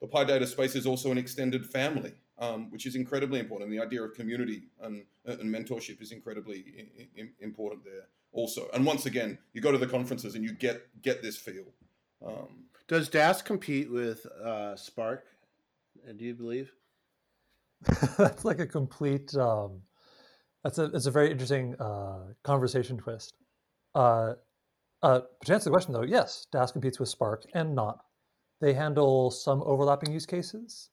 the 0.00 0.06
PyData 0.06 0.46
space 0.46 0.76
is 0.76 0.86
also 0.86 1.10
an 1.10 1.18
extended 1.18 1.66
family 1.66 2.12
um, 2.38 2.70
which 2.70 2.86
is 2.86 2.94
incredibly 2.94 3.40
important. 3.40 3.70
The 3.70 3.80
idea 3.80 4.02
of 4.02 4.14
community 4.14 4.64
and, 4.82 5.04
and 5.24 5.54
mentorship 5.54 6.00
is 6.02 6.12
incredibly 6.12 6.64
I- 6.78 7.22
I- 7.22 7.28
important 7.40 7.84
there 7.84 8.08
also. 8.32 8.68
And 8.74 8.84
once 8.84 9.06
again, 9.06 9.38
you 9.52 9.60
go 9.60 9.72
to 9.72 9.78
the 9.78 9.86
conferences 9.86 10.34
and 10.34 10.44
you 10.44 10.52
get 10.52 10.86
get 11.02 11.22
this 11.22 11.36
feel. 11.36 11.64
Um, 12.24 12.64
Does 12.88 13.08
Dask 13.08 13.44
compete 13.44 13.90
with 13.90 14.26
uh, 14.26 14.76
Spark? 14.76 15.24
Uh, 16.08 16.12
do 16.12 16.24
you 16.24 16.34
believe? 16.34 16.72
that's 18.18 18.44
like 18.44 18.60
a 18.60 18.66
complete. 18.66 19.34
Um, 19.36 19.82
that's 20.62 20.78
a 20.78 20.84
it's 20.86 21.06
a 21.06 21.10
very 21.10 21.30
interesting 21.30 21.74
uh, 21.80 22.32
conversation 22.42 22.98
twist. 22.98 23.34
Uh, 23.94 24.34
uh, 25.02 25.20
to 25.44 25.54
answer 25.54 25.64
the 25.64 25.70
question 25.70 25.92
though, 25.92 26.02
yes, 26.02 26.46
Dask 26.52 26.72
competes 26.72 26.98
with 26.98 27.08
Spark 27.08 27.44
and 27.54 27.74
not. 27.74 28.00
They 28.60 28.72
handle 28.72 29.30
some 29.30 29.62
overlapping 29.62 30.12
use 30.12 30.24
cases 30.26 30.90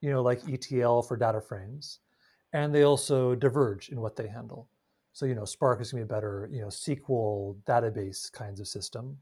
you 0.00 0.10
know, 0.10 0.22
like 0.22 0.40
ETL 0.48 1.02
for 1.02 1.16
data 1.16 1.40
frames, 1.40 2.00
and 2.52 2.74
they 2.74 2.82
also 2.82 3.34
diverge 3.34 3.88
in 3.90 4.00
what 4.00 4.16
they 4.16 4.28
handle. 4.28 4.68
So, 5.12 5.24
you 5.24 5.34
know, 5.34 5.44
Spark 5.44 5.80
is 5.80 5.92
going 5.92 6.02
to 6.02 6.06
be 6.06 6.12
a 6.12 6.14
better, 6.14 6.48
you 6.52 6.60
know, 6.60 6.68
SQL 6.68 7.56
database 7.66 8.30
kinds 8.30 8.60
of 8.60 8.68
system. 8.68 9.16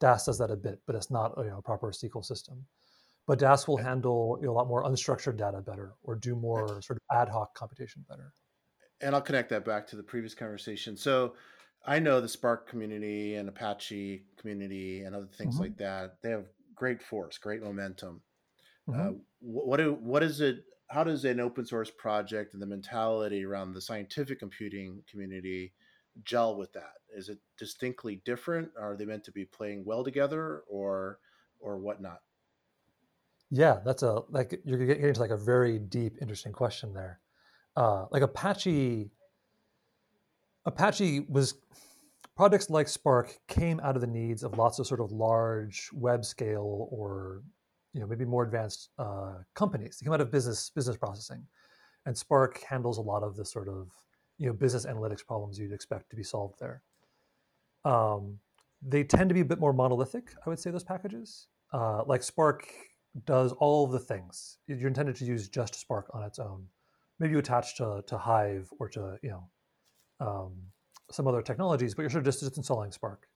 Dask 0.00 0.26
does 0.26 0.38
that 0.38 0.50
a 0.50 0.56
bit, 0.56 0.80
but 0.86 0.94
it's 0.94 1.10
not 1.10 1.34
you 1.38 1.50
know, 1.50 1.58
a 1.58 1.62
proper 1.62 1.90
SQL 1.90 2.24
system. 2.24 2.64
But 3.26 3.40
Dask 3.40 3.66
will 3.66 3.76
handle 3.76 4.38
you 4.40 4.46
know, 4.46 4.52
a 4.52 4.54
lot 4.54 4.68
more 4.68 4.84
unstructured 4.84 5.36
data 5.36 5.60
better 5.60 5.94
or 6.02 6.14
do 6.14 6.36
more 6.36 6.80
sort 6.82 6.98
of 6.98 7.16
ad 7.16 7.28
hoc 7.28 7.54
computation 7.54 8.04
better. 8.08 8.32
And 9.00 9.14
I'll 9.14 9.20
connect 9.20 9.48
that 9.50 9.64
back 9.64 9.86
to 9.88 9.96
the 9.96 10.02
previous 10.02 10.34
conversation. 10.34 10.96
So, 10.96 11.34
I 11.84 11.98
know 11.98 12.20
the 12.20 12.28
Spark 12.28 12.68
community 12.68 13.36
and 13.36 13.48
Apache 13.48 14.24
community 14.36 15.02
and 15.02 15.16
other 15.16 15.26
things 15.26 15.54
mm-hmm. 15.54 15.64
like 15.64 15.76
that. 15.78 16.16
They 16.22 16.30
have 16.30 16.44
great 16.74 17.02
force, 17.02 17.38
great 17.38 17.62
momentum. 17.62 18.20
Mm-hmm. 18.88 19.00
Uh, 19.00 19.12
what 19.40 19.78
do, 19.78 19.96
what 20.00 20.22
is 20.22 20.40
it? 20.40 20.64
How 20.88 21.04
does 21.04 21.24
an 21.24 21.40
open 21.40 21.64
source 21.64 21.90
project 21.90 22.52
and 22.52 22.60
the 22.60 22.66
mentality 22.66 23.44
around 23.44 23.74
the 23.74 23.80
scientific 23.80 24.40
computing 24.40 25.02
community 25.10 25.72
gel 26.24 26.56
with 26.56 26.72
that? 26.72 26.94
Is 27.16 27.28
it 27.28 27.38
distinctly 27.58 28.22
different? 28.24 28.70
Are 28.78 28.96
they 28.96 29.04
meant 29.04 29.24
to 29.24 29.32
be 29.32 29.44
playing 29.44 29.84
well 29.84 30.04
together, 30.04 30.62
or 30.68 31.18
or 31.60 31.78
whatnot? 31.78 32.20
Yeah, 33.50 33.80
that's 33.84 34.02
a 34.02 34.22
like 34.30 34.60
you're 34.64 34.78
getting 34.78 35.04
into 35.04 35.20
like 35.20 35.30
a 35.30 35.36
very 35.36 35.78
deep, 35.78 36.16
interesting 36.20 36.52
question 36.52 36.94
there. 36.94 37.20
Uh, 37.76 38.06
like 38.10 38.22
Apache, 38.22 39.10
Apache 40.66 41.26
was 41.28 41.54
projects 42.36 42.70
like 42.70 42.88
Spark 42.88 43.38
came 43.48 43.80
out 43.80 43.96
of 43.96 44.00
the 44.00 44.06
needs 44.06 44.42
of 44.42 44.56
lots 44.56 44.78
of 44.78 44.86
sort 44.86 45.00
of 45.00 45.10
large 45.12 45.90
web 45.92 46.24
scale 46.24 46.88
or 46.90 47.42
you 47.92 48.00
know 48.00 48.06
maybe 48.06 48.24
more 48.24 48.44
advanced 48.44 48.90
uh, 48.98 49.34
companies. 49.54 49.98
They 49.98 50.04
come 50.04 50.14
out 50.14 50.20
of 50.20 50.30
business 50.30 50.70
business 50.74 50.96
processing, 50.96 51.46
and 52.06 52.16
Spark 52.16 52.62
handles 52.62 52.98
a 52.98 53.02
lot 53.02 53.22
of 53.22 53.36
the 53.36 53.44
sort 53.44 53.68
of 53.68 53.90
you 54.38 54.46
know 54.46 54.52
business 54.52 54.86
analytics 54.86 55.24
problems 55.24 55.58
you'd 55.58 55.72
expect 55.72 56.10
to 56.10 56.16
be 56.16 56.22
solved 56.22 56.58
there. 56.60 56.82
Um, 57.84 58.38
they 58.82 59.04
tend 59.04 59.28
to 59.30 59.34
be 59.34 59.40
a 59.40 59.44
bit 59.44 59.60
more 59.60 59.72
monolithic, 59.72 60.34
I 60.44 60.48
would 60.48 60.58
say. 60.58 60.70
Those 60.70 60.84
packages, 60.84 61.48
uh, 61.72 62.02
like 62.06 62.22
Spark, 62.22 62.66
does 63.26 63.52
all 63.52 63.86
the 63.86 63.98
things. 63.98 64.58
You're 64.66 64.88
intended 64.88 65.16
to 65.16 65.24
use 65.24 65.48
just 65.48 65.74
Spark 65.74 66.10
on 66.14 66.22
its 66.22 66.38
own. 66.38 66.66
Maybe 67.18 67.32
you 67.32 67.38
attach 67.38 67.76
to, 67.76 68.02
to 68.06 68.16
Hive 68.16 68.70
or 68.78 68.88
to 68.90 69.18
you 69.22 69.30
know 69.30 69.50
um, 70.20 70.52
some 71.10 71.26
other 71.26 71.42
technologies, 71.42 71.94
but 71.94 72.02
you're 72.02 72.10
sort 72.10 72.20
of 72.20 72.26
just, 72.26 72.40
just 72.40 72.56
installing 72.56 72.92
Spark. 72.92 73.26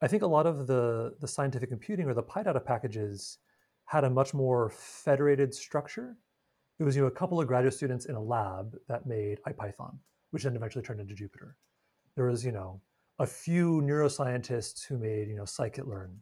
I 0.00 0.08
think 0.08 0.22
a 0.22 0.26
lot 0.26 0.46
of 0.46 0.66
the 0.66 1.14
the 1.20 1.28
scientific 1.28 1.68
computing 1.68 2.06
or 2.06 2.14
the 2.14 2.22
PyData 2.22 2.64
packages 2.64 3.38
had 3.84 4.04
a 4.04 4.10
much 4.10 4.34
more 4.34 4.70
federated 4.70 5.54
structure 5.54 6.16
it 6.78 6.84
was 6.84 6.94
you 6.94 7.02
know 7.02 7.08
a 7.08 7.12
couple 7.12 7.40
of 7.40 7.46
graduate 7.48 7.74
students 7.74 8.06
in 8.06 8.14
a 8.14 8.22
lab 8.22 8.76
that 8.88 9.06
made 9.06 9.40
IPython, 9.48 9.98
which 10.30 10.44
then 10.44 10.54
eventually 10.54 10.84
turned 10.84 11.00
into 11.00 11.14
Jupyter. 11.14 11.54
There 12.14 12.26
was 12.26 12.44
you 12.44 12.52
know 12.52 12.80
a 13.18 13.26
few 13.26 13.82
neuroscientists 13.82 14.84
who 14.86 14.96
made 14.96 15.28
you 15.28 15.34
know 15.34 15.42
scikit-learn, 15.42 16.16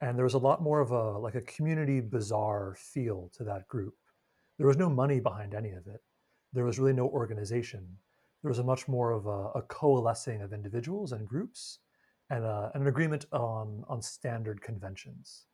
and 0.00 0.16
there 0.16 0.24
was 0.24 0.34
a 0.34 0.38
lot 0.38 0.62
more 0.62 0.80
of 0.80 0.92
a 0.92 1.18
like 1.18 1.34
a 1.34 1.42
community 1.42 2.00
bazaar 2.00 2.76
feel 2.78 3.30
to 3.36 3.44
that 3.44 3.66
group. 3.66 3.94
There 4.58 4.68
was 4.68 4.76
no 4.76 4.88
money 4.88 5.18
behind 5.18 5.54
any 5.54 5.70
of 5.70 5.86
it. 5.88 6.02
There 6.52 6.64
was 6.64 6.78
really 6.78 6.92
no 6.92 7.08
organization. 7.08 7.86
There 8.42 8.50
was 8.50 8.58
a 8.60 8.64
much 8.64 8.86
more 8.86 9.10
of 9.10 9.26
a, 9.26 9.58
a 9.58 9.62
coalescing 9.62 10.40
of 10.40 10.52
individuals 10.52 11.12
and 11.12 11.26
groups, 11.26 11.80
and, 12.30 12.44
a, 12.44 12.70
and 12.74 12.82
an 12.82 12.88
agreement 12.88 13.26
on 13.32 13.84
on 13.88 14.00
standard 14.00 14.62
conventions. 14.62 15.46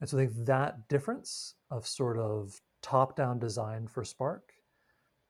And 0.00 0.08
so 0.08 0.16
I 0.16 0.26
think 0.26 0.46
that 0.46 0.88
difference 0.88 1.54
of 1.70 1.86
sort 1.86 2.18
of 2.18 2.60
top-down 2.82 3.38
design 3.38 3.86
for 3.86 4.04
Spark, 4.04 4.52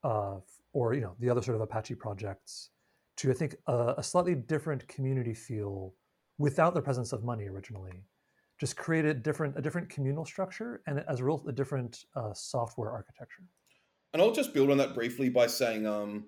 uh, 0.04 0.36
or 0.72 0.94
you 0.94 1.00
know 1.00 1.14
the 1.18 1.30
other 1.30 1.42
sort 1.42 1.56
of 1.56 1.60
Apache 1.62 1.94
projects, 1.96 2.70
to 3.16 3.30
I 3.30 3.34
think 3.34 3.56
a, 3.66 3.94
a, 3.98 4.02
slightly 4.02 4.34
different 4.34 4.86
community 4.88 5.34
feel 5.34 5.94
without 6.38 6.74
the 6.74 6.82
presence 6.82 7.12
of 7.12 7.24
money 7.24 7.48
originally, 7.48 8.04
just 8.58 8.76
created 8.76 9.22
different 9.22 9.56
a 9.56 9.62
different 9.62 9.88
communal 9.88 10.24
structure 10.24 10.82
and 10.86 11.04
as 11.08 11.20
a 11.20 11.24
result 11.24 11.48
a 11.48 11.52
different 11.52 12.04
uh, 12.16 12.32
software 12.34 12.90
architecture. 12.90 13.44
And 14.12 14.20
I'll 14.20 14.32
just 14.32 14.52
build 14.52 14.70
on 14.70 14.78
that 14.78 14.94
briefly 14.94 15.28
by 15.28 15.46
saying 15.46 15.86
um, 15.86 16.26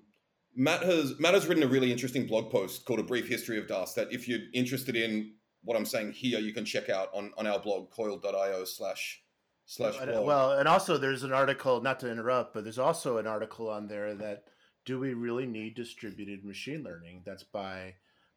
Matt 0.55 0.83
has 0.83 1.19
Matt 1.19 1.35
has 1.35 1.47
written 1.47 1.63
a 1.63 1.69
really 1.69 1.91
interesting 1.91 2.27
blog 2.27 2.51
post 2.51 2.85
called 2.85 3.01
"A 3.01 3.03
Brief 3.03 3.29
History 3.29 3.59
of 3.59 3.67
Dask." 3.67 3.95
That 3.95 4.13
if 4.13 4.29
you're 4.29 4.41
interested 4.53 4.97
in 4.97 5.33
what 5.65 5.77
I'm 5.77 5.87
saying 5.87 6.13
here, 6.13 6.39
you 6.41 6.53
can 6.53 6.65
check 6.65 6.89
out 6.89 7.09
on 7.15 7.33
on 7.37 7.47
our 7.47 7.59
blog 7.59 7.91
coil.io/slash 7.91 9.23
slash 9.65 9.97
blog. 9.97 10.27
Well, 10.27 10.53
and 10.53 10.69
also 10.69 10.99
there's 10.99 11.23
an 11.23 11.33
article, 11.33 11.81
not 11.81 12.01
to 12.01 12.11
interrupt, 12.11 12.55
but 12.55 12.65
there's 12.65 12.79
also 12.79 13.19
an 13.19 13.27
article 13.27 13.71
on 13.71 13.89
there 13.89 14.15
that 14.15 14.45
do 14.85 14.99
we 14.99 15.15
really 15.15 15.47
need 15.47 15.75
distributed 15.75 16.45
machine 16.45 16.83
learning? 16.83 17.23
That's 17.25 17.45
by 17.45 17.95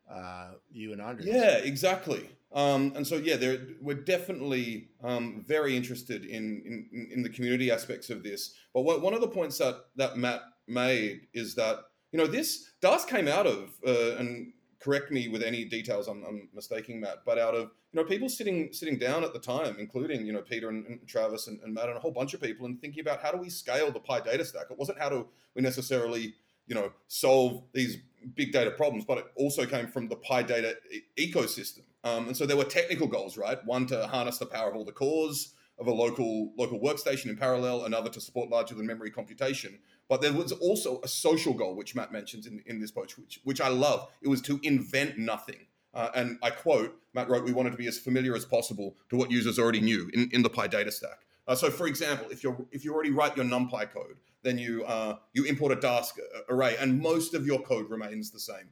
uh, 0.10 0.52
you 0.72 0.94
and 0.94 1.02
Andreas. 1.02 1.36
Yeah, 1.36 1.58
exactly. 1.58 2.30
Um, 2.54 2.94
and 2.96 3.06
so 3.06 3.18
yeah, 3.18 3.56
we're 3.82 3.96
definitely 3.96 4.90
um, 5.04 5.44
very 5.46 5.76
interested 5.76 6.26
in, 6.26 6.88
in 6.94 7.10
in 7.14 7.24
the 7.24 7.30
community 7.30 7.72
aspects 7.72 8.10
of 8.10 8.24
this. 8.24 8.54
But 8.74 8.82
what, 8.82 9.02
one 9.02 9.14
of 9.14 9.22
the 9.22 9.28
points 9.28 9.58
that 9.58 9.76
that 9.98 10.18
Matt 10.18 10.42
made 10.68 11.28
is 11.34 11.56
that 11.56 11.80
you 12.12 12.20
know 12.20 12.28
this 12.28 12.72
Dask 12.82 13.08
came 13.08 13.28
out 13.28 13.48
of 13.48 13.72
uh, 13.86 14.16
and 14.18 14.54
correct 14.86 15.12
me 15.12 15.28
with 15.28 15.42
any 15.42 15.66
details 15.66 16.08
I'm, 16.08 16.24
I'm, 16.24 16.48
mistaking, 16.54 17.02
Matt. 17.02 17.24
But 17.26 17.40
out 17.40 17.56
of 17.56 17.72
you 17.92 18.02
know 18.02 18.04
people 18.04 18.30
sitting 18.30 18.72
sitting 18.72 18.98
down 18.98 19.24
at 19.24 19.34
the 19.34 19.40
time, 19.40 19.78
including 19.80 20.26
you 20.26 20.34
know 20.34 20.42
Peter 20.42 20.70
and, 20.70 20.86
and 20.86 21.08
Travis 21.08 21.48
and, 21.48 21.60
and, 21.62 21.74
Matt 21.74 21.90
and 21.90 21.98
a 21.98 22.00
whole 22.00 22.12
bunch 22.12 22.34
of 22.34 22.42
people, 22.42 22.66
and 22.66 22.80
thinking 22.80 23.02
about 23.02 23.22
how 23.22 23.32
do 23.32 23.38
we 23.38 23.50
scale 23.50 23.92
the 23.92 24.00
PyData 24.00 24.46
stack. 24.46 24.68
It 24.70 24.78
wasn't 24.78 25.00
how 25.00 25.10
do 25.10 25.28
we 25.56 25.62
necessarily 25.62 26.36
you 26.68 26.76
know 26.76 26.92
solve 27.08 27.64
these 27.74 27.98
big 28.36 28.52
data 28.52 28.72
problems, 28.72 29.06
but 29.06 29.18
it 29.18 29.26
also 29.36 29.66
came 29.66 29.88
from 29.88 30.08
the 30.08 30.16
PyData 30.16 30.76
e- 30.92 31.32
ecosystem. 31.32 31.82
Um, 32.04 32.28
and 32.28 32.38
so 32.38 32.46
there 32.46 32.58
were 32.58 32.66
technical 32.66 33.08
goals, 33.08 33.38
right? 33.38 33.64
One 33.66 33.88
to 33.88 34.08
harness 34.08 34.38
the 34.38 34.46
power 34.46 34.70
of 34.70 34.76
all 34.76 34.86
the 34.86 34.92
cores 34.92 35.54
of 35.78 35.88
a 35.88 35.92
local 35.92 36.54
local 36.58 36.80
workstation 36.80 37.28
in 37.28 37.38
parallel, 37.38 37.86
another 37.86 38.10
to 38.10 38.22
support 38.22 38.50
larger 38.50 38.76
than 38.76 38.86
memory 38.86 39.12
computation. 39.12 39.80
But 40.08 40.22
there 40.22 40.34
was 40.34 40.52
also 40.52 41.02
a 41.04 41.08
social 41.08 41.54
goal, 41.54 41.76
which 41.76 41.96
Matt 41.96 42.12
mentions 42.12 42.46
in, 42.46 42.62
in 42.66 42.80
this 42.80 42.92
post, 42.92 43.18
which, 43.18 43.40
which 43.44 43.60
I 43.60 43.70
love. 43.70 44.08
It 44.22 44.28
was 44.28 44.42
to 44.44 44.60
invent 44.62 45.18
nothing. 45.18 45.68
Uh, 45.94 46.10
and 46.14 46.38
I 46.44 46.50
quote, 46.50 46.96
Matt 47.14 47.30
wrote, 47.30 47.46
we 47.46 47.54
wanted 47.54 47.72
to 47.72 47.78
be 47.78 47.88
as 47.88 47.98
familiar 47.98 48.36
as 48.36 48.46
possible 48.46 48.96
to 49.10 49.16
what 49.16 49.32
users 49.32 49.58
already 49.58 49.80
knew 49.80 50.10
in, 50.14 50.30
in 50.32 50.44
the 50.44 50.50
PyData 50.50 50.92
stack. 50.92 51.20
Uh, 51.48 51.56
so, 51.56 51.70
for 51.70 51.88
example, 51.88 52.28
if 52.32 52.44
you 52.44 52.68
if 52.72 52.84
you 52.84 52.94
already 52.94 53.12
write 53.12 53.38
your 53.38 53.46
NumPy 53.46 53.92
code, 53.92 54.18
then 54.42 54.58
you 54.58 54.84
uh, 54.86 55.18
you 55.34 55.46
import 55.46 55.72
a 55.72 55.76
Dask 55.76 56.14
array, 56.50 56.76
and 56.80 57.00
most 57.00 57.34
of 57.34 57.46
your 57.46 57.62
code 57.62 57.90
remains 57.90 58.32
the 58.32 58.40
same. 58.40 58.70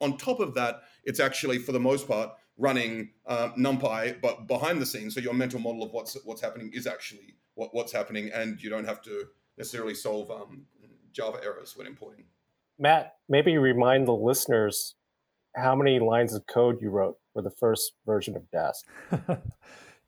On 0.00 0.16
top 0.16 0.40
of 0.40 0.54
that, 0.54 0.82
it's 1.04 1.20
actually 1.20 1.58
for 1.58 1.72
the 1.72 1.80
most 1.80 2.06
part 2.06 2.30
running 2.56 3.10
uh, 3.26 3.50
NumPy, 3.58 4.20
but 4.20 4.46
behind 4.46 4.80
the 4.80 4.86
scenes. 4.86 5.14
So 5.14 5.20
your 5.20 5.34
mental 5.34 5.58
model 5.58 5.82
of 5.82 5.92
what's 5.92 6.16
what's 6.24 6.40
happening 6.40 6.70
is 6.72 6.86
actually 6.86 7.34
what, 7.54 7.74
what's 7.74 7.92
happening, 7.92 8.30
and 8.32 8.62
you 8.62 8.70
don't 8.70 8.84
have 8.84 9.02
to 9.02 9.24
necessarily 9.58 9.94
solve 9.94 10.30
um, 10.30 10.66
Java 11.12 11.38
errors 11.42 11.76
when 11.76 11.86
importing. 11.86 12.24
Matt, 12.78 13.14
maybe 13.28 13.58
remind 13.58 14.06
the 14.06 14.12
listeners 14.12 14.94
how 15.54 15.76
many 15.76 15.98
lines 15.98 16.34
of 16.34 16.46
code 16.46 16.78
you 16.80 16.90
wrote 16.90 17.16
for 17.32 17.42
the 17.42 17.50
first 17.50 17.92
version 18.06 18.36
of 18.36 18.42
Dask. 18.50 18.82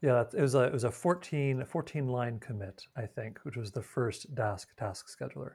yeah, 0.02 0.24
it 0.32 0.40
was 0.40 0.54
a 0.54 0.64
it 0.64 0.72
was 0.72 0.84
a 0.84 0.90
14, 0.90 1.64
14 1.66 2.08
line 2.08 2.38
commit, 2.38 2.84
I 2.96 3.06
think, 3.06 3.38
which 3.42 3.56
was 3.56 3.70
the 3.70 3.82
first 3.82 4.34
Dask 4.34 4.66
task 4.78 5.06
scheduler, 5.08 5.52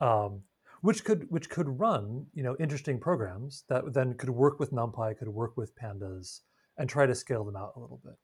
um, 0.00 0.42
which 0.80 1.04
could 1.04 1.26
which 1.30 1.50
could 1.50 1.68
run 1.80 2.26
you 2.32 2.42
know 2.42 2.56
interesting 2.58 2.98
programs 2.98 3.64
that 3.68 3.92
then 3.92 4.14
could 4.14 4.30
work 4.30 4.58
with 4.58 4.72
NumPy, 4.72 5.18
could 5.18 5.28
work 5.28 5.56
with 5.56 5.76
Pandas, 5.76 6.40
and 6.78 6.88
try 6.88 7.06
to 7.06 7.14
scale 7.14 7.44
them 7.44 7.56
out 7.56 7.72
a 7.76 7.80
little 7.80 8.00
bit 8.02 8.16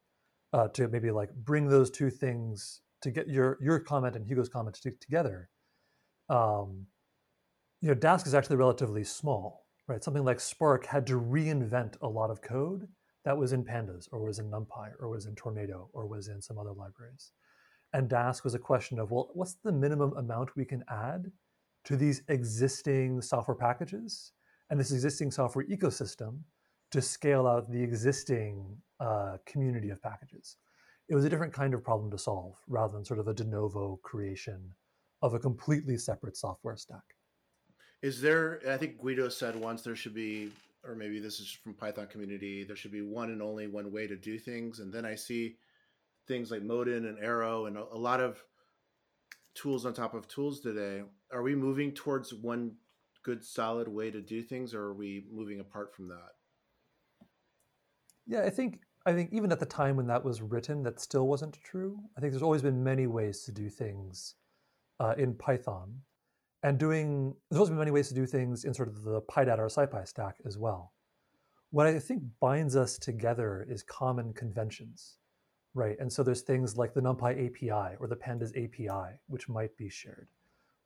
uh, 0.53 0.69
to 0.69 0.89
maybe 0.89 1.11
like 1.11 1.33
bring 1.35 1.69
those 1.69 1.91
two 1.91 2.11
things 2.11 2.81
to 3.03 3.11
get 3.11 3.29
your 3.29 3.59
your 3.61 3.79
comment 3.79 4.17
and 4.17 4.27
Hugo's 4.27 4.49
comment 4.49 4.77
to, 4.83 4.91
together, 5.01 5.51
um, 6.29 6.87
you 7.81 7.89
know, 7.89 7.95
Dask 7.95 8.27
is 8.27 8.35
actually 8.35 8.57
relatively 8.57 9.05
small, 9.05 9.67
right? 9.89 10.03
Something 10.03 10.25
like 10.25 10.41
Spark 10.41 10.87
had 10.87 11.07
to 11.09 11.21
reinvent 11.21 11.95
a 12.03 12.09
lot 12.09 12.31
of 12.31 12.43
code 12.43 12.89
that 13.25 13.37
was 13.37 13.53
in 13.53 13.65
Pandas 13.65 14.09
or 14.13 14.23
was 14.23 14.39
in 14.39 14.51
NumPy 14.51 14.93
or 15.01 15.09
was 15.09 15.27
in 15.27 15.35
Tornado 15.35 15.89
or 15.93 16.07
was 16.07 16.29
in 16.29 16.41
some 16.41 16.59
other 16.59 16.73
libraries. 16.73 17.33
And 17.93 18.09
Dask 18.09 18.45
was 18.45 18.55
a 18.55 18.59
question 18.59 18.99
of, 18.99 19.11
well, 19.11 19.31
what's 19.35 19.55
the 19.55 19.73
minimum 19.73 20.17
amount 20.17 20.57
we 20.57 20.65
can 20.65 20.85
add 20.91 21.31
to 21.85 21.97
these 21.97 22.23
existing 22.29 23.23
software 23.23 23.57
packages 23.57 24.33
and 24.71 24.79
this 24.79 24.93
existing 24.93 25.31
software 25.31 25.65
ecosystem 25.67 26.41
to 26.91 27.01
scale 27.01 27.47
out 27.47 27.71
the 27.71 27.83
existing 27.83 28.77
uh, 29.01 29.37
community 29.47 29.91
of 29.91 30.03
packages? 30.03 30.57
it 31.09 31.15
was 31.15 31.25
a 31.25 31.29
different 31.29 31.53
kind 31.53 31.75
of 31.75 31.85
problem 31.85 32.11
to 32.11 32.19
solve 32.19 32.57
rather 32.67 32.93
than 32.93 33.05
sort 33.05 33.21
of 33.21 33.29
a 33.29 33.35
de 33.35 33.45
novo 33.45 33.99
creation 34.03 34.73
of 35.23 35.35
a 35.35 35.39
completely 35.39 35.97
separate 35.97 36.37
software 36.37 36.77
stack. 36.77 37.03
Is 38.03 38.21
there, 38.21 38.61
I 38.69 38.77
think 38.77 38.99
Guido 38.99 39.29
said 39.29 39.57
once 39.57 39.83
there 39.83 39.97
should 39.97 40.15
be, 40.15 40.51
or 40.85 40.95
maybe 40.95 41.19
this 41.19 41.41
is 41.41 41.51
from 41.51 41.75
Python 41.75 42.07
community, 42.07 42.65
there 42.65 42.77
should 42.77 42.93
be 42.93 43.03
one 43.03 43.31
and 43.31 43.43
only 43.43 43.67
one 43.67 43.91
way 43.91 44.07
to 44.07 44.17
do 44.17 44.39
things. 44.39 44.81
And 44.81 44.93
then 44.93 45.05
I 45.05 45.15
see 45.15 45.57
things 46.29 46.51
like 46.51 46.63
Modin 46.63 47.07
and 47.07 47.19
Arrow 47.19 47.67
and 47.67 47.77
a 47.77 47.97
lot 47.97 48.21
of 48.21 48.43
tools 49.55 49.87
on 49.87 49.95
top 49.95 50.15
of 50.15 50.29
tools 50.29 50.61
today. 50.61 51.03
Are 51.33 51.43
we 51.43 51.55
moving 51.55 51.93
towards 51.93 52.35
one 52.35 52.73
good 53.23 53.45
solid 53.45 53.89
way 53.89 54.11
to 54.11 54.21
do 54.21 54.43
things 54.43 54.75
or 54.75 54.83
are 54.83 54.95
we 54.95 55.25
moving 55.33 55.61
apart 55.61 55.95
from 55.95 56.09
that? 56.09 56.35
Yeah, 58.27 58.43
I 58.43 58.51
think 58.51 58.81
I 59.07 59.13
think 59.13 59.33
even 59.33 59.53
at 59.53 59.61
the 59.61 59.67
time 59.67 59.97
when 59.97 60.09
that 60.09 60.25
was 60.25 60.43
written, 60.43 60.83
that 60.83 61.01
still 61.01 61.29
wasn't 61.29 61.59
true. 61.63 61.99
I 62.17 62.21
think 62.21 62.33
there's 62.33 62.43
always 62.43 62.63
been 62.63 62.83
many 62.83 63.07
ways 63.07 63.45
to 63.45 63.53
do 63.53 63.69
things 63.71 64.35
uh, 65.01 65.15
in 65.19 65.35
Python, 65.35 66.01
and 66.63 66.79
doing 66.79 67.35
there's 67.51 67.61
also 67.61 67.73
many 67.75 67.91
ways 67.91 68.09
to 68.09 68.15
do 68.15 68.27
things 68.27 68.65
in 68.65 68.75
sort 68.75 68.89
of 68.89 69.03
the 69.03 69.21
PyData 69.23 69.59
or 69.59 69.69
SciPy 69.69 70.07
stack 70.07 70.37
as 70.47 70.59
well. 70.59 70.93
What 71.71 71.87
I 71.87 71.99
think 71.99 72.23
binds 72.41 72.77
us 72.77 72.99
together 72.99 73.67
is 73.69 73.83
common 73.83 74.33
conventions, 74.33 75.19
right? 75.75 75.97
And 75.99 76.13
so 76.13 76.23
there's 76.23 76.43
things 76.43 76.77
like 76.77 76.95
the 76.95 77.01
NumPy 77.01 77.47
API 77.47 77.97
or 78.01 78.07
the 78.07 78.17
Pandas 78.17 78.51
API, 78.57 79.19
which 79.27 79.49
might 79.49 79.77
be 79.77 79.89
shared, 79.89 80.29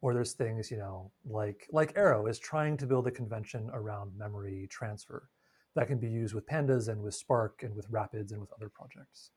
or 0.00 0.14
there's 0.14 0.32
things 0.32 0.70
you 0.70 0.78
know 0.78 1.12
like 1.24 1.68
like 1.72 1.92
Arrow 1.96 2.26
is 2.26 2.38
trying 2.38 2.76
to 2.78 2.86
build 2.86 3.06
a 3.06 3.12
convention 3.12 3.70
around 3.72 4.16
memory 4.16 4.66
transfer 4.70 5.28
that 5.76 5.86
can 5.86 5.98
be 5.98 6.08
used 6.08 6.34
with 6.34 6.46
Pandas 6.46 6.88
and 6.88 7.00
with 7.00 7.14
Spark 7.14 7.62
and 7.62 7.74
with 7.74 7.86
Rapids 7.90 8.32
and 8.32 8.40
with 8.40 8.52
other 8.52 8.68
projects. 8.68 9.30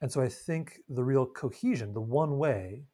And 0.00 0.10
so 0.10 0.22
I 0.22 0.28
think 0.28 0.80
the 0.88 1.04
real 1.04 1.26
cohesion, 1.26 1.92
the 1.92 2.00
one 2.00 2.38
way, 2.38 2.84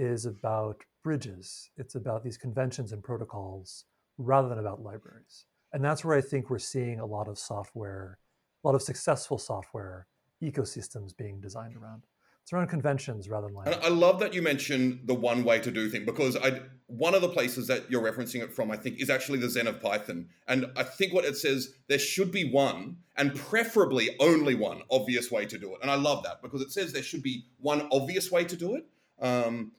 is 0.00 0.24
about 0.24 0.82
bridges. 1.04 1.70
It's 1.76 1.94
about 1.94 2.24
these 2.24 2.38
conventions 2.38 2.92
and 2.92 3.02
protocols 3.02 3.84
rather 4.16 4.48
than 4.48 4.58
about 4.58 4.82
libraries. 4.82 5.44
And 5.72 5.84
that's 5.84 6.04
where 6.04 6.16
I 6.16 6.22
think 6.22 6.48
we're 6.48 6.58
seeing 6.58 6.98
a 6.98 7.06
lot 7.06 7.28
of 7.28 7.38
software, 7.38 8.18
a 8.64 8.66
lot 8.66 8.74
of 8.74 8.82
successful 8.82 9.38
software 9.38 10.06
ecosystems 10.42 11.16
being 11.16 11.40
designed 11.40 11.76
around. 11.76 12.04
It's 12.42 12.52
around 12.52 12.68
conventions 12.68 13.28
rather 13.28 13.46
than 13.46 13.56
language. 13.56 13.78
I 13.84 13.90
love 13.90 14.18
that 14.20 14.32
you 14.32 14.40
mentioned 14.40 15.02
the 15.04 15.14
one 15.14 15.44
way 15.44 15.60
to 15.60 15.70
do 15.70 15.88
things 15.90 16.06
because 16.06 16.36
I 16.36 16.62
one 16.86 17.14
of 17.14 17.22
the 17.22 17.28
places 17.28 17.68
that 17.68 17.88
you're 17.88 18.02
referencing 18.02 18.42
it 18.42 18.52
from, 18.52 18.70
I 18.70 18.76
think, 18.76 19.00
is 19.00 19.10
actually 19.10 19.38
the 19.38 19.48
Zen 19.48 19.68
of 19.68 19.80
Python. 19.80 20.28
And 20.48 20.66
I 20.76 20.82
think 20.82 21.14
what 21.14 21.24
it 21.24 21.36
says, 21.36 21.74
there 21.86 22.00
should 22.00 22.32
be 22.32 22.50
one, 22.50 22.96
and 23.16 23.32
preferably 23.36 24.16
only 24.18 24.56
one 24.56 24.82
obvious 24.90 25.30
way 25.30 25.46
to 25.46 25.58
do 25.58 25.74
it. 25.74 25.78
And 25.82 25.90
I 25.90 25.94
love 25.94 26.24
that 26.24 26.42
because 26.42 26.62
it 26.62 26.72
says 26.72 26.92
there 26.92 27.04
should 27.04 27.22
be 27.22 27.44
one 27.60 27.86
obvious 27.92 28.32
way 28.32 28.42
to 28.44 28.56
do 28.56 28.74
it. 28.74 28.86
Um, 29.20 29.72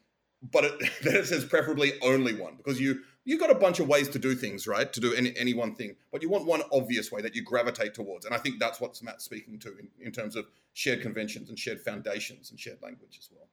but 0.51 0.63
it, 0.63 0.79
then 1.03 1.15
it 1.15 1.25
says 1.25 1.45
preferably 1.45 1.93
only 2.01 2.33
one 2.33 2.55
because 2.55 2.79
you 2.79 3.01
you 3.24 3.38
got 3.38 3.51
a 3.51 3.55
bunch 3.55 3.79
of 3.79 3.88
ways 3.88 4.10
to 4.10 4.19
do 4.19 4.33
things, 4.33 4.65
right? 4.65 4.91
To 4.91 5.00
do 5.00 5.13
any, 5.13 5.31
any 5.38 5.53
one 5.53 5.75
thing, 5.75 5.95
but 6.12 6.24
you 6.24 6.29
want 6.29 6.48
one 6.48 6.63
obvious 6.71 7.12
way 7.12 7.21
that 7.21 7.36
you 7.36 7.43
gravitate 7.43 7.93
towards. 7.93 8.25
And 8.25 8.33
I 8.33 8.39
think 8.39 8.60
that's 8.60 8.81
what 8.81 9.00
Matt's 9.03 9.24
speaking 9.24 9.60
to 9.60 9.77
in, 9.77 9.89
in 10.00 10.12
terms 10.12 10.36
of 10.36 10.48
shared 10.74 11.01
conventions 11.01 11.50
and 11.50 11.60
shared 11.60 11.79
foundations 11.81 12.50
and 12.50 12.60
shared 12.60 12.81
language 12.81 13.19
as 13.19 13.29
well. 13.31 13.48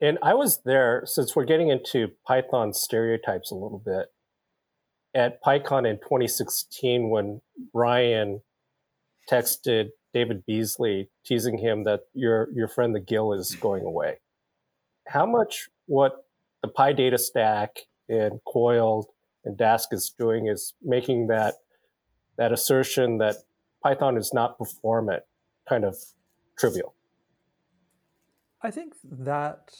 And 0.00 0.18
I 0.20 0.34
was 0.34 0.62
there 0.64 1.04
since 1.06 1.36
we're 1.36 1.44
getting 1.44 1.68
into 1.68 2.08
Python 2.26 2.72
stereotypes 2.72 3.52
a 3.52 3.54
little 3.54 3.78
bit 3.78 4.06
at 5.14 5.40
PyCon 5.44 5.88
in 5.88 5.98
2016 5.98 7.08
when 7.08 7.40
Ryan 7.72 8.40
texted 9.30 9.90
David 10.12 10.42
Beazley 10.48 11.08
teasing 11.24 11.58
him 11.58 11.84
that 11.84 12.00
your 12.14 12.48
your 12.52 12.66
friend 12.66 12.94
the 12.94 13.00
GIL 13.00 13.32
is 13.34 13.54
going 13.54 13.84
away. 13.84 14.18
How 15.06 15.24
much 15.24 15.68
what 15.86 16.24
the 16.62 16.68
PyData 16.68 17.18
stack 17.18 17.78
and 18.08 18.40
Coiled 18.46 19.06
and 19.44 19.58
Dask 19.58 19.86
is 19.92 20.14
doing 20.18 20.46
is 20.46 20.74
making 20.82 21.26
that 21.28 21.54
that 22.38 22.52
assertion 22.52 23.18
that 23.18 23.36
Python 23.82 24.16
is 24.16 24.32
not 24.32 24.58
performant 24.58 25.22
kind 25.68 25.84
of 25.84 25.96
trivial. 26.58 26.94
I 28.62 28.70
think 28.70 28.94
that 29.04 29.74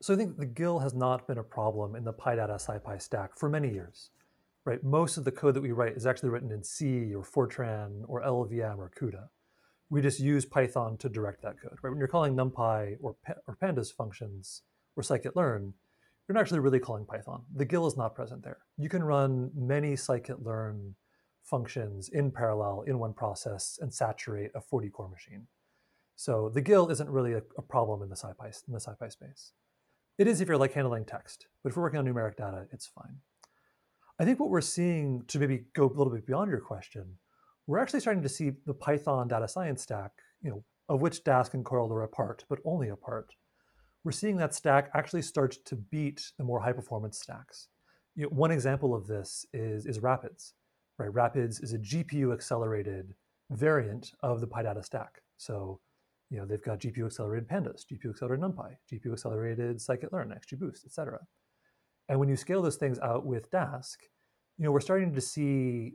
so 0.00 0.14
I 0.14 0.16
think 0.16 0.36
the 0.36 0.46
GIL 0.46 0.80
has 0.80 0.94
not 0.94 1.26
been 1.28 1.38
a 1.38 1.44
problem 1.44 1.94
in 1.94 2.04
the 2.04 2.12
PyData 2.12 2.56
SciPy 2.64 3.00
stack 3.00 3.38
for 3.38 3.48
many 3.48 3.70
years. 3.70 4.10
Right? 4.64 4.82
Most 4.82 5.16
of 5.16 5.24
the 5.24 5.32
code 5.32 5.54
that 5.54 5.60
we 5.60 5.72
write 5.72 5.96
is 5.96 6.06
actually 6.06 6.30
written 6.30 6.52
in 6.52 6.62
C 6.62 7.14
or 7.14 7.24
Fortran 7.24 8.02
or 8.06 8.22
LLVM 8.22 8.78
or 8.78 8.90
CUDA. 8.96 9.28
We 9.90 10.00
just 10.00 10.20
use 10.20 10.44
Python 10.44 10.96
to 10.98 11.08
direct 11.08 11.42
that 11.42 11.60
code. 11.60 11.78
Right? 11.82 11.90
When 11.90 11.98
you're 11.98 12.08
calling 12.08 12.34
NumPy 12.34 12.96
or, 13.00 13.16
or 13.46 13.56
Pandas 13.60 13.92
functions 13.92 14.62
or 14.96 15.02
scikit-learn, 15.02 15.74
you're 16.28 16.34
not 16.34 16.40
actually 16.40 16.60
really 16.60 16.78
calling 16.78 17.04
Python. 17.04 17.42
The 17.54 17.64
GIL 17.64 17.86
is 17.86 17.96
not 17.96 18.14
present 18.14 18.42
there. 18.42 18.58
You 18.76 18.88
can 18.88 19.02
run 19.02 19.50
many 19.54 19.94
scikit-learn 19.94 20.94
functions 21.42 22.08
in 22.08 22.30
parallel 22.30 22.84
in 22.86 22.98
one 22.98 23.12
process 23.12 23.78
and 23.82 23.92
saturate 23.92 24.50
a 24.54 24.60
40 24.60 24.88
core 24.90 25.08
machine. 25.08 25.46
So 26.16 26.50
the 26.52 26.60
GIL 26.60 26.88
isn't 26.90 27.10
really 27.10 27.32
a, 27.32 27.42
a 27.58 27.62
problem 27.62 28.02
in 28.02 28.08
the 28.08 28.14
SciPy 28.14 28.56
in 28.68 28.74
the 28.74 28.78
SciPy 28.78 29.10
space. 29.10 29.52
It 30.18 30.28
is 30.28 30.40
if 30.40 30.48
you're 30.48 30.58
like 30.58 30.74
handling 30.74 31.04
text, 31.04 31.46
but 31.62 31.70
if 31.70 31.76
we're 31.76 31.82
working 31.82 31.98
on 31.98 32.06
numeric 32.06 32.36
data, 32.36 32.66
it's 32.70 32.86
fine. 32.86 33.16
I 34.20 34.24
think 34.24 34.38
what 34.38 34.50
we're 34.50 34.60
seeing 34.60 35.24
to 35.28 35.38
maybe 35.38 35.64
go 35.74 35.86
a 35.86 35.96
little 35.96 36.12
bit 36.12 36.26
beyond 36.26 36.50
your 36.50 36.60
question, 36.60 37.16
we're 37.66 37.78
actually 37.78 38.00
starting 38.00 38.22
to 38.22 38.28
see 38.28 38.52
the 38.66 38.74
Python 38.74 39.26
data 39.26 39.48
science 39.48 39.82
stack, 39.82 40.12
you 40.42 40.50
know, 40.50 40.64
of 40.88 41.00
which 41.00 41.24
Dask 41.24 41.54
and 41.54 41.64
Coiled 41.64 41.90
are 41.90 42.02
a 42.02 42.08
part, 42.08 42.44
but 42.48 42.58
only 42.64 42.88
a 42.88 42.96
part, 42.96 43.34
we're 44.04 44.12
seeing 44.12 44.36
that 44.38 44.54
stack 44.54 44.90
actually 44.94 45.22
start 45.22 45.56
to 45.64 45.76
beat 45.76 46.32
the 46.38 46.44
more 46.44 46.60
high 46.60 46.72
performance 46.72 47.18
stacks. 47.20 47.68
You 48.14 48.24
know, 48.24 48.28
one 48.30 48.50
example 48.50 48.94
of 48.94 49.06
this 49.06 49.46
is, 49.52 49.86
is 49.86 50.00
Rapids. 50.00 50.54
Right? 50.98 51.12
Rapids 51.12 51.60
is 51.60 51.72
a 51.72 51.78
GPU 51.78 52.32
accelerated 52.32 53.14
variant 53.50 54.12
of 54.22 54.40
the 54.40 54.46
PyData 54.46 54.84
stack. 54.84 55.22
So, 55.36 55.80
you 56.30 56.38
know, 56.38 56.46
they've 56.46 56.62
got 56.62 56.80
GPU 56.80 57.06
accelerated 57.06 57.48
pandas, 57.48 57.84
GPU 57.90 58.10
accelerated 58.10 58.44
NumPy, 58.44 58.76
GPU 58.92 59.12
accelerated 59.12 59.78
scikit-learn, 59.78 60.30
XGBoost, 60.30 60.84
et 60.84 60.92
cetera. 60.92 61.20
And 62.08 62.18
when 62.18 62.28
you 62.28 62.36
scale 62.36 62.62
those 62.62 62.76
things 62.76 62.98
out 62.98 63.24
with 63.24 63.50
Dask, 63.50 63.96
you 64.58 64.64
know, 64.64 64.72
we're 64.72 64.80
starting 64.80 65.14
to 65.14 65.20
see 65.20 65.94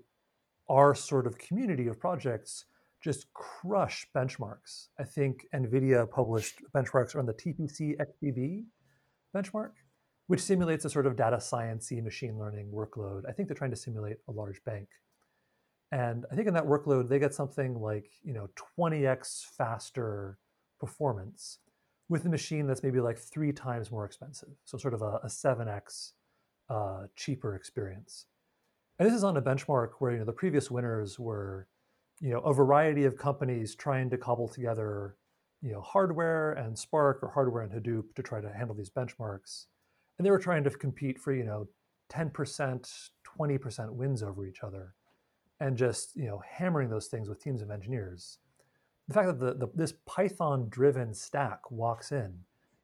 our 0.70 0.96
sort 0.96 1.28
of 1.28 1.38
community 1.38 1.88
of 1.88 2.00
projects 2.00 2.66
just 3.02 3.32
crush 3.34 4.08
benchmarks. 4.16 4.88
I 5.00 5.04
think 5.04 5.46
NVIDIA 5.54 6.10
published 6.10 6.62
benchmarks 6.76 7.16
on 7.16 7.26
the 7.26 7.34
TPCx-BB 7.34 8.66
benchmark, 9.36 9.72
which 10.28 10.42
simulates 10.42 10.86
a 10.86 10.90
sort 10.90 11.06
of 11.06 11.16
data 11.16 11.38
sciencey 11.38 12.04
machine 12.04 12.38
learning 12.40 12.72
workload. 12.72 13.24
I 13.28 13.32
think 13.32 13.48
they're 13.48 13.56
trying 13.56 13.72
to 13.72 13.78
simulate 13.78 14.18
a 14.28 14.32
large 14.32 14.64
bank. 14.64 14.90
And 15.92 16.26
I 16.32 16.36
think 16.36 16.48
in 16.48 16.54
that 16.56 16.66
workload, 16.66 17.08
they 17.08 17.20
get 17.20 17.34
something 17.34 17.80
like, 17.80 18.10
you 18.24 18.34
know, 18.34 18.50
20x 18.78 19.46
faster 19.58 20.38
performance 20.80 21.60
with 22.10 22.26
a 22.26 22.30
machine 22.30 22.68
that's 22.68 22.84
maybe 22.84 23.00
like 23.00 23.18
three 23.18 23.52
times 23.52 23.92
more 23.92 24.06
expensive. 24.06 24.50
So 24.66 24.78
sort 24.78 24.94
of 24.94 25.02
a, 25.02 25.20
a 25.24 25.28
7x 25.28 26.12
uh, 26.70 27.04
cheaper 27.16 27.56
experience. 27.56 28.26
And 29.00 29.08
this 29.08 29.16
is 29.16 29.24
on 29.24 29.38
a 29.38 29.42
benchmark 29.42 29.90
where, 30.00 30.12
you 30.12 30.20
know, 30.20 30.26
the 30.26 30.34
previous 30.34 30.72
winners 30.72 31.20
were 31.20 31.68
you 32.20 32.32
know 32.32 32.40
a 32.40 32.54
variety 32.54 33.06
of 33.06 33.18
companies 33.18 33.76
trying 33.76 34.10
to 34.10 34.18
cobble 34.18 34.48
together 34.48 35.16
you 35.62 35.72
know 35.72 35.82
hardware 35.82 36.54
and 36.54 36.78
spark 36.78 37.20
or 37.22 37.30
hardware 37.30 37.64
and 37.64 37.72
hadoop 37.72 38.14
to 38.16 38.24
try 38.24 38.42
to 38.42 38.52
handle 38.52 38.76
these 38.76 38.90
benchmarks. 38.90 39.66
And 40.18 40.26
they 40.26 40.32
were 40.32 40.40
trying 40.40 40.64
to 40.64 40.70
compete 40.70 41.20
for 41.20 41.34
you 41.34 41.44
know 41.44 41.68
10% 42.12 43.10
20% 43.40 43.92
wins 43.92 44.24
over 44.24 44.46
each 44.46 44.64
other 44.64 44.94
and 45.60 45.78
just 45.78 46.16
you 46.16 46.26
know 46.26 46.42
hammering 46.48 46.90
those 46.90 47.08
things 47.08 47.30
with 47.30 47.44
teams 47.44 47.62
of 47.62 47.72
engineers. 47.72 48.40
The 49.08 49.14
fact 49.14 49.28
that 49.28 49.40
the, 49.40 49.66
the 49.66 49.72
this 49.74 49.94
python 50.06 50.68
driven 50.70 51.14
stack 51.14 51.72
walks 51.72 52.12
in 52.12 52.40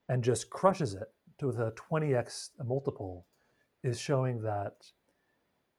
and 0.10 0.24
just 0.24 0.50
crushes 0.50 0.94
it 0.94 1.12
to 1.40 1.48
with 1.48 1.60
a 1.60 1.72
20x 1.72 2.50
multiple 2.66 3.26
is 3.84 4.00
showing 4.00 4.42
that 4.42 4.92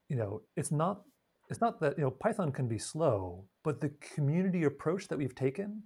you 0.09 0.17
know 0.17 0.43
it's 0.57 0.71
not 0.71 1.03
it's 1.55 1.61
not 1.61 1.79
that 1.79 1.97
you 1.97 2.03
know 2.03 2.11
Python 2.11 2.51
can 2.51 2.67
be 2.67 2.79
slow, 2.79 3.45
but 3.62 3.81
the 3.81 3.90
community 4.14 4.64
approach 4.64 5.07
that 5.07 5.17
we've 5.17 5.37
taken 5.37 5.85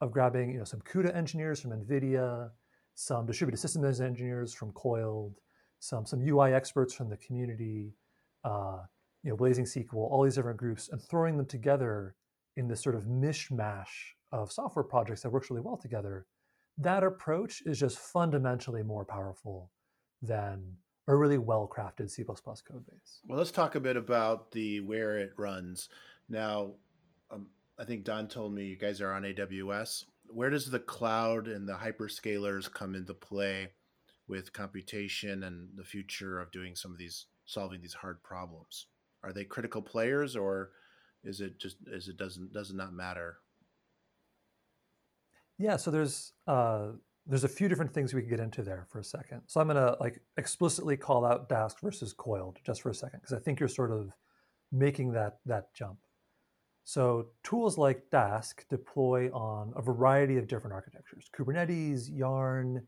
of 0.00 0.12
grabbing 0.12 0.50
you 0.50 0.56
know 0.56 0.64
some 0.64 0.80
CUDA 0.80 1.14
engineers 1.14 1.60
from 1.60 1.72
NVIDIA, 1.72 2.48
some 2.94 3.26
distributed 3.26 3.58
systems 3.58 4.00
engineers 4.00 4.54
from 4.54 4.72
Coiled, 4.72 5.34
some 5.78 6.06
some 6.06 6.26
UI 6.26 6.54
experts 6.54 6.94
from 6.94 7.10
the 7.10 7.18
community, 7.18 7.92
uh, 8.44 8.78
you 9.22 9.28
know 9.28 9.36
Blazing 9.36 9.66
SQL, 9.66 10.10
all 10.10 10.24
these 10.24 10.36
different 10.36 10.56
groups, 10.56 10.88
and 10.88 11.02
throwing 11.02 11.36
them 11.36 11.44
together 11.44 12.14
in 12.56 12.66
this 12.66 12.82
sort 12.82 12.94
of 12.94 13.04
mishmash 13.04 14.14
of 14.32 14.50
software 14.50 14.84
projects 14.84 15.20
that 15.20 15.30
works 15.30 15.50
really 15.50 15.60
well 15.60 15.76
together. 15.76 16.24
That 16.78 17.04
approach 17.04 17.62
is 17.66 17.78
just 17.78 17.98
fundamentally 17.98 18.82
more 18.82 19.04
powerful 19.04 19.70
than 20.22 20.78
a 21.08 21.14
really 21.14 21.38
well 21.38 21.70
crafted 21.72 22.10
C 22.10 22.24
code 22.24 22.86
base. 22.86 23.20
Well, 23.26 23.38
let's 23.38 23.50
talk 23.50 23.74
a 23.74 23.80
bit 23.80 23.96
about 23.96 24.52
the 24.52 24.80
where 24.80 25.18
it 25.18 25.32
runs. 25.36 25.88
Now, 26.28 26.72
um, 27.30 27.46
I 27.78 27.84
think 27.84 28.04
Don 28.04 28.28
told 28.28 28.54
me 28.54 28.64
you 28.64 28.76
guys 28.76 29.00
are 29.00 29.12
on 29.12 29.22
AWS. 29.22 30.04
Where 30.28 30.50
does 30.50 30.70
the 30.70 30.78
cloud 30.78 31.48
and 31.48 31.68
the 31.68 31.74
hyperscalers 31.74 32.72
come 32.72 32.94
into 32.94 33.14
play 33.14 33.70
with 34.28 34.52
computation 34.52 35.42
and 35.42 35.68
the 35.74 35.84
future 35.84 36.38
of 36.38 36.52
doing 36.52 36.76
some 36.76 36.92
of 36.92 36.98
these 36.98 37.26
solving 37.46 37.80
these 37.80 37.94
hard 37.94 38.22
problems? 38.22 38.86
Are 39.24 39.32
they 39.32 39.44
critical 39.44 39.82
players, 39.82 40.36
or 40.36 40.70
is 41.24 41.40
it 41.40 41.58
just 41.58 41.76
is 41.86 42.08
it 42.08 42.16
doesn't 42.16 42.52
does 42.52 42.70
it 42.70 42.76
not 42.76 42.92
matter? 42.92 43.38
Yeah, 45.58 45.76
so 45.76 45.90
there's 45.90 46.32
uh, 46.46 46.92
there's 47.30 47.44
a 47.44 47.48
few 47.48 47.68
different 47.68 47.94
things 47.94 48.12
we 48.12 48.22
can 48.22 48.28
get 48.28 48.40
into 48.40 48.62
there 48.62 48.86
for 48.90 48.98
a 48.98 49.04
second. 49.04 49.42
So 49.46 49.60
I'm 49.60 49.68
going 49.68 49.76
to 49.76 49.96
like 50.00 50.20
explicitly 50.36 50.96
call 50.96 51.24
out 51.24 51.48
Dask 51.48 51.80
versus 51.80 52.12
coiled 52.12 52.58
just 52.66 52.82
for 52.82 52.90
a 52.90 52.94
second 52.94 53.20
because 53.20 53.32
I 53.32 53.38
think 53.38 53.60
you're 53.60 53.68
sort 53.68 53.92
of 53.92 54.12
making 54.72 55.12
that 55.12 55.38
that 55.46 55.72
jump. 55.72 55.98
So 56.82 57.28
tools 57.44 57.78
like 57.78 58.02
Dask 58.12 58.66
deploy 58.68 59.30
on 59.30 59.72
a 59.76 59.82
variety 59.82 60.38
of 60.38 60.48
different 60.48 60.74
architectures: 60.74 61.30
Kubernetes, 61.32 62.08
Yarn, 62.10 62.82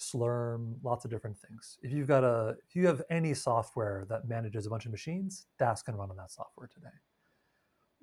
Slurm, 0.00 0.74
lots 0.82 1.04
of 1.04 1.10
different 1.12 1.38
things. 1.38 1.78
If 1.82 1.92
you've 1.92 2.08
got 2.08 2.24
a, 2.24 2.56
if 2.66 2.74
you 2.74 2.88
have 2.88 3.02
any 3.10 3.32
software 3.32 4.06
that 4.08 4.28
manages 4.28 4.66
a 4.66 4.70
bunch 4.70 4.86
of 4.86 4.90
machines, 4.90 5.46
Dask 5.60 5.84
can 5.84 5.94
run 5.94 6.10
on 6.10 6.16
that 6.16 6.32
software 6.32 6.66
today. 6.66 6.96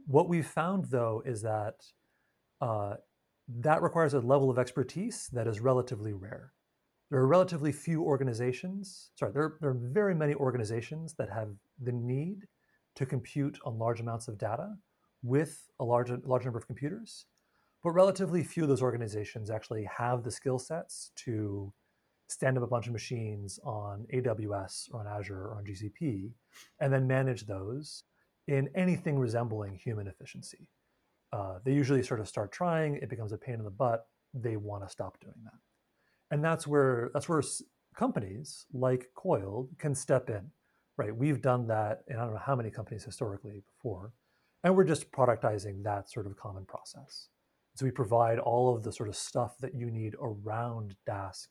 What 0.07 0.29
we've 0.29 0.47
found 0.47 0.85
though 0.85 1.21
is 1.25 1.41
that 1.41 1.75
uh, 2.61 2.95
that 3.59 3.81
requires 3.81 4.13
a 4.13 4.19
level 4.19 4.49
of 4.49 4.59
expertise 4.59 5.29
that 5.33 5.47
is 5.47 5.59
relatively 5.59 6.13
rare. 6.13 6.53
There 7.09 7.19
are 7.19 7.27
relatively 7.27 7.71
few 7.71 8.03
organizations, 8.03 9.11
sorry, 9.15 9.33
there, 9.33 9.57
there 9.59 9.71
are 9.71 9.79
very 9.79 10.15
many 10.15 10.33
organizations 10.33 11.13
that 11.17 11.29
have 11.29 11.49
the 11.81 11.91
need 11.91 12.47
to 12.95 13.05
compute 13.05 13.59
on 13.65 13.77
large 13.77 13.99
amounts 13.99 14.27
of 14.27 14.37
data 14.37 14.75
with 15.23 15.69
a 15.79 15.83
large, 15.83 16.09
large 16.23 16.45
number 16.45 16.57
of 16.57 16.67
computers, 16.67 17.25
but 17.83 17.91
relatively 17.91 18.43
few 18.43 18.63
of 18.63 18.69
those 18.69 18.81
organizations 18.81 19.49
actually 19.49 19.83
have 19.85 20.23
the 20.23 20.31
skill 20.31 20.57
sets 20.57 21.11
to 21.17 21.73
stand 22.29 22.57
up 22.57 22.63
a 22.63 22.67
bunch 22.67 22.87
of 22.87 22.93
machines 22.93 23.59
on 23.65 24.05
AWS 24.13 24.87
or 24.93 25.01
on 25.01 25.07
Azure 25.07 25.47
or 25.47 25.55
on 25.57 25.65
GCP 25.65 26.31
and 26.79 26.93
then 26.93 27.07
manage 27.07 27.45
those 27.45 28.03
in 28.47 28.69
anything 28.73 29.19
resembling 29.19 29.75
human 29.75 30.07
efficiency. 30.07 30.69
Uh, 31.33 31.59
they 31.63 31.73
usually 31.73 32.03
sort 32.03 32.19
of 32.19 32.27
start 32.27 32.51
trying, 32.51 32.95
it 32.95 33.09
becomes 33.09 33.31
a 33.31 33.37
pain 33.37 33.55
in 33.55 33.63
the 33.63 33.71
butt, 33.71 34.05
they 34.33 34.57
want 34.57 34.83
to 34.83 34.89
stop 34.89 35.19
doing 35.21 35.35
that. 35.43 35.59
And 36.31 36.43
that's 36.43 36.65
where 36.65 37.11
that's 37.13 37.27
where 37.27 37.43
companies 37.95 38.65
like 38.73 39.09
Coiled 39.15 39.69
can 39.77 39.93
step 39.93 40.29
in, 40.29 40.49
right? 40.97 41.15
We've 41.15 41.41
done 41.41 41.67
that 41.67 42.03
in 42.07 42.15
I 42.17 42.23
don't 42.23 42.33
know 42.33 42.39
how 42.39 42.55
many 42.55 42.71
companies 42.71 43.03
historically 43.03 43.63
before, 43.75 44.13
and 44.63 44.75
we're 44.75 44.85
just 44.85 45.11
productizing 45.11 45.83
that 45.83 46.09
sort 46.09 46.27
of 46.27 46.37
common 46.37 46.65
process. 46.65 47.27
So 47.75 47.85
we 47.85 47.91
provide 47.91 48.39
all 48.39 48.75
of 48.75 48.83
the 48.83 48.91
sort 48.91 49.09
of 49.09 49.15
stuff 49.15 49.57
that 49.59 49.73
you 49.73 49.89
need 49.89 50.15
around 50.21 50.95
Dask 51.07 51.47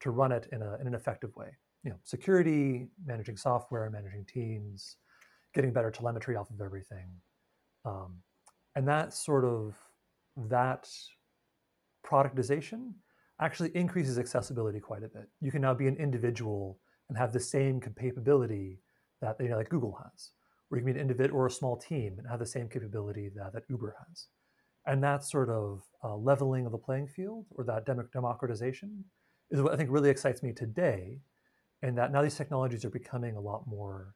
to 0.00 0.10
run 0.10 0.32
it 0.32 0.48
in, 0.52 0.60
a, 0.62 0.76
in 0.80 0.86
an 0.86 0.94
effective 0.94 1.34
way. 1.34 1.56
You 1.84 1.90
know, 1.90 1.96
security, 2.04 2.88
managing 3.04 3.36
software, 3.36 3.88
managing 3.90 4.26
teams, 4.26 4.96
getting 5.54 5.72
better 5.72 5.90
telemetry 5.90 6.36
off 6.36 6.50
of 6.50 6.60
everything. 6.60 7.08
Um, 7.84 8.18
and 8.74 8.86
that 8.88 9.12
sort 9.12 9.44
of 9.44 9.74
that 10.48 10.88
productization 12.06 12.92
actually 13.40 13.70
increases 13.74 14.18
accessibility 14.18 14.80
quite 14.80 15.02
a 15.02 15.08
bit. 15.08 15.28
You 15.40 15.50
can 15.50 15.62
now 15.62 15.74
be 15.74 15.88
an 15.88 15.96
individual 15.96 16.78
and 17.08 17.18
have 17.18 17.32
the 17.32 17.40
same 17.40 17.80
capability 17.80 18.80
that 19.20 19.36
you 19.40 19.48
know, 19.48 19.56
like 19.56 19.68
Google 19.68 19.98
has, 20.02 20.30
or 20.70 20.78
you 20.78 20.84
can 20.84 20.92
be 20.92 20.98
an 20.98 21.02
individual 21.02 21.40
or 21.40 21.46
a 21.46 21.50
small 21.50 21.76
team 21.76 22.16
and 22.18 22.26
have 22.28 22.38
the 22.38 22.46
same 22.46 22.68
capability 22.68 23.30
that, 23.34 23.52
that 23.52 23.64
Uber 23.68 23.94
has. 24.06 24.28
And 24.86 25.02
that 25.04 25.24
sort 25.24 25.48
of 25.48 25.82
uh, 26.02 26.16
leveling 26.16 26.66
of 26.66 26.72
the 26.72 26.78
playing 26.78 27.08
field 27.08 27.46
or 27.50 27.64
that 27.64 27.86
dem- 27.86 28.08
democratization 28.12 29.04
is 29.50 29.60
what 29.60 29.72
I 29.72 29.76
think 29.76 29.90
really 29.90 30.10
excites 30.10 30.42
me 30.42 30.52
today. 30.52 31.20
And 31.82 31.96
that 31.98 32.12
now 32.12 32.22
these 32.22 32.36
technologies 32.36 32.84
are 32.84 32.90
becoming 32.90 33.36
a 33.36 33.40
lot 33.40 33.64
more 33.66 34.14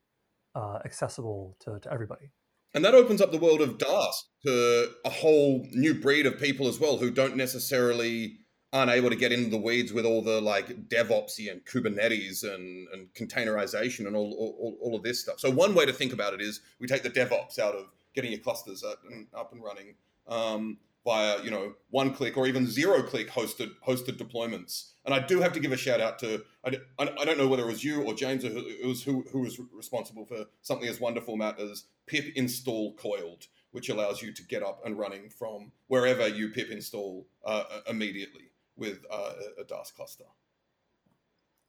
uh, 0.55 0.79
accessible 0.85 1.57
to, 1.61 1.79
to 1.81 1.93
everybody. 1.93 2.31
And 2.75 2.85
that 2.85 2.95
opens 2.95 3.21
up 3.21 3.33
the 3.33 3.39
world 3.39 3.61
of 3.61 3.79
Dask 3.79 4.23
to 4.45 4.91
a 5.05 5.11
whole 5.11 5.67
new 5.73 5.95
breed 5.95 6.27
of 6.27 6.39
people 6.39 6.69
as 6.69 6.79
well 6.79 6.99
who 6.99 7.11
don't 7.11 7.37
necessarily 7.37 8.39
aren't 8.73 8.91
able 8.91 9.09
to 9.09 9.17
get 9.17 9.33
into 9.33 9.49
the 9.49 9.57
weeds 9.57 9.93
with 9.93 10.05
all 10.05 10.23
the 10.23 10.41
like 10.41 10.89
DevOpsy 10.89 11.51
and 11.51 11.65
Kubernetes 11.65 12.43
and, 12.43 12.89
and 12.93 13.09
containerization 13.15 14.07
and 14.07 14.15
all, 14.15 14.33
all, 14.33 14.77
all 14.81 14.97
of 14.97 15.03
this 15.03 15.21
stuff. 15.21 15.41
So 15.41 15.51
one 15.51 15.75
way 15.75 15.87
to 15.87 15.93
think 15.93 16.13
about 16.13 16.35
it 16.35 16.43
is 16.43 16.61
we 16.79 16.87
take 16.87 17.03
the 17.03 17.11
DevOps 17.11 17.59
out 17.59 17.75
of 17.75 17.87
getting 18.15 18.33
your 18.33 18.41
clusters 18.41 18.83
up 18.85 19.01
and, 19.11 19.27
up 19.35 19.53
and 19.53 19.63
running 19.63 19.95
um, 20.29 20.79
via 21.07 21.41
you 21.43 21.51
know 21.51 21.73
one 21.91 22.13
click 22.13 22.37
or 22.37 22.47
even 22.47 22.67
zero 22.67 23.01
click 23.01 23.31
hosted 23.31 23.71
hosted 23.87 24.19
deployments. 24.19 24.91
And 25.05 25.15
I 25.15 25.21
do 25.21 25.41
have 25.41 25.53
to 25.53 25.61
give 25.61 25.71
a 25.71 25.77
shout 25.77 26.01
out 26.01 26.19
to 26.19 26.43
I, 26.65 26.79
I 26.99 27.25
don't 27.25 27.39
know 27.39 27.47
whether 27.47 27.63
it 27.63 27.69
was 27.69 27.85
you 27.85 28.03
or 28.03 28.13
James 28.13 28.45
or 28.45 28.49
it 28.49 28.85
was 28.85 29.05
who 29.05 29.25
who 29.31 29.41
was 29.41 29.59
responsible 29.73 30.27
for 30.27 30.47
something 30.61 30.89
as 30.89 31.01
wonderful, 31.01 31.37
Matt, 31.37 31.61
as 31.61 31.85
pip 32.07 32.27
install 32.35 32.95
coiled, 32.95 33.45
which 33.71 33.89
allows 33.89 34.21
you 34.21 34.33
to 34.35 34.43
get 34.43 34.65
up 34.65 34.83
and 34.85 34.99
running 34.99 35.31
from 35.31 35.71
wherever 35.87 36.27
you 36.27 36.51
pip 36.51 36.71
install 36.71 37.29
uh, 37.45 37.63
immediately 37.89 38.51
with 38.77 38.99
uh, 39.11 39.33
a 39.61 39.65
Dask 39.65 39.95
cluster. 39.95 40.25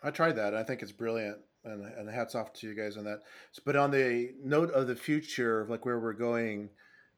I 0.04 0.12
tried 0.12 0.36
that. 0.36 0.54
I 0.54 0.63
think 0.63 0.82
it's 0.82 0.91
brilliant, 0.91 1.38
and, 1.63 1.86
and 1.86 2.10
hats 2.10 2.36
off 2.36 2.54
to 2.54 2.67
you 2.67 2.76
guys 2.76 2.97
on 2.97 3.06
that. 3.06 3.19
But 3.65 3.76
on 3.76 3.91
the 3.91 4.32
note 4.43 4.71
of 4.71 4.88
the 4.88 4.95
future, 4.95 5.65
like 5.69 5.86
where 5.86 6.00
we're 6.00 6.13
going, 6.13 6.69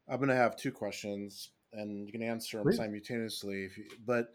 I'm 0.07 0.17
going 0.17 0.29
to 0.29 0.35
have 0.35 0.55
two 0.55 0.71
questions, 0.71 1.49
and 1.73 2.05
you 2.05 2.11
can 2.11 2.21
answer 2.21 2.57
them 2.57 2.65
Please. 2.65 2.77
simultaneously. 2.77 3.65
If 3.65 3.77
you, 3.77 3.85
but 4.05 4.31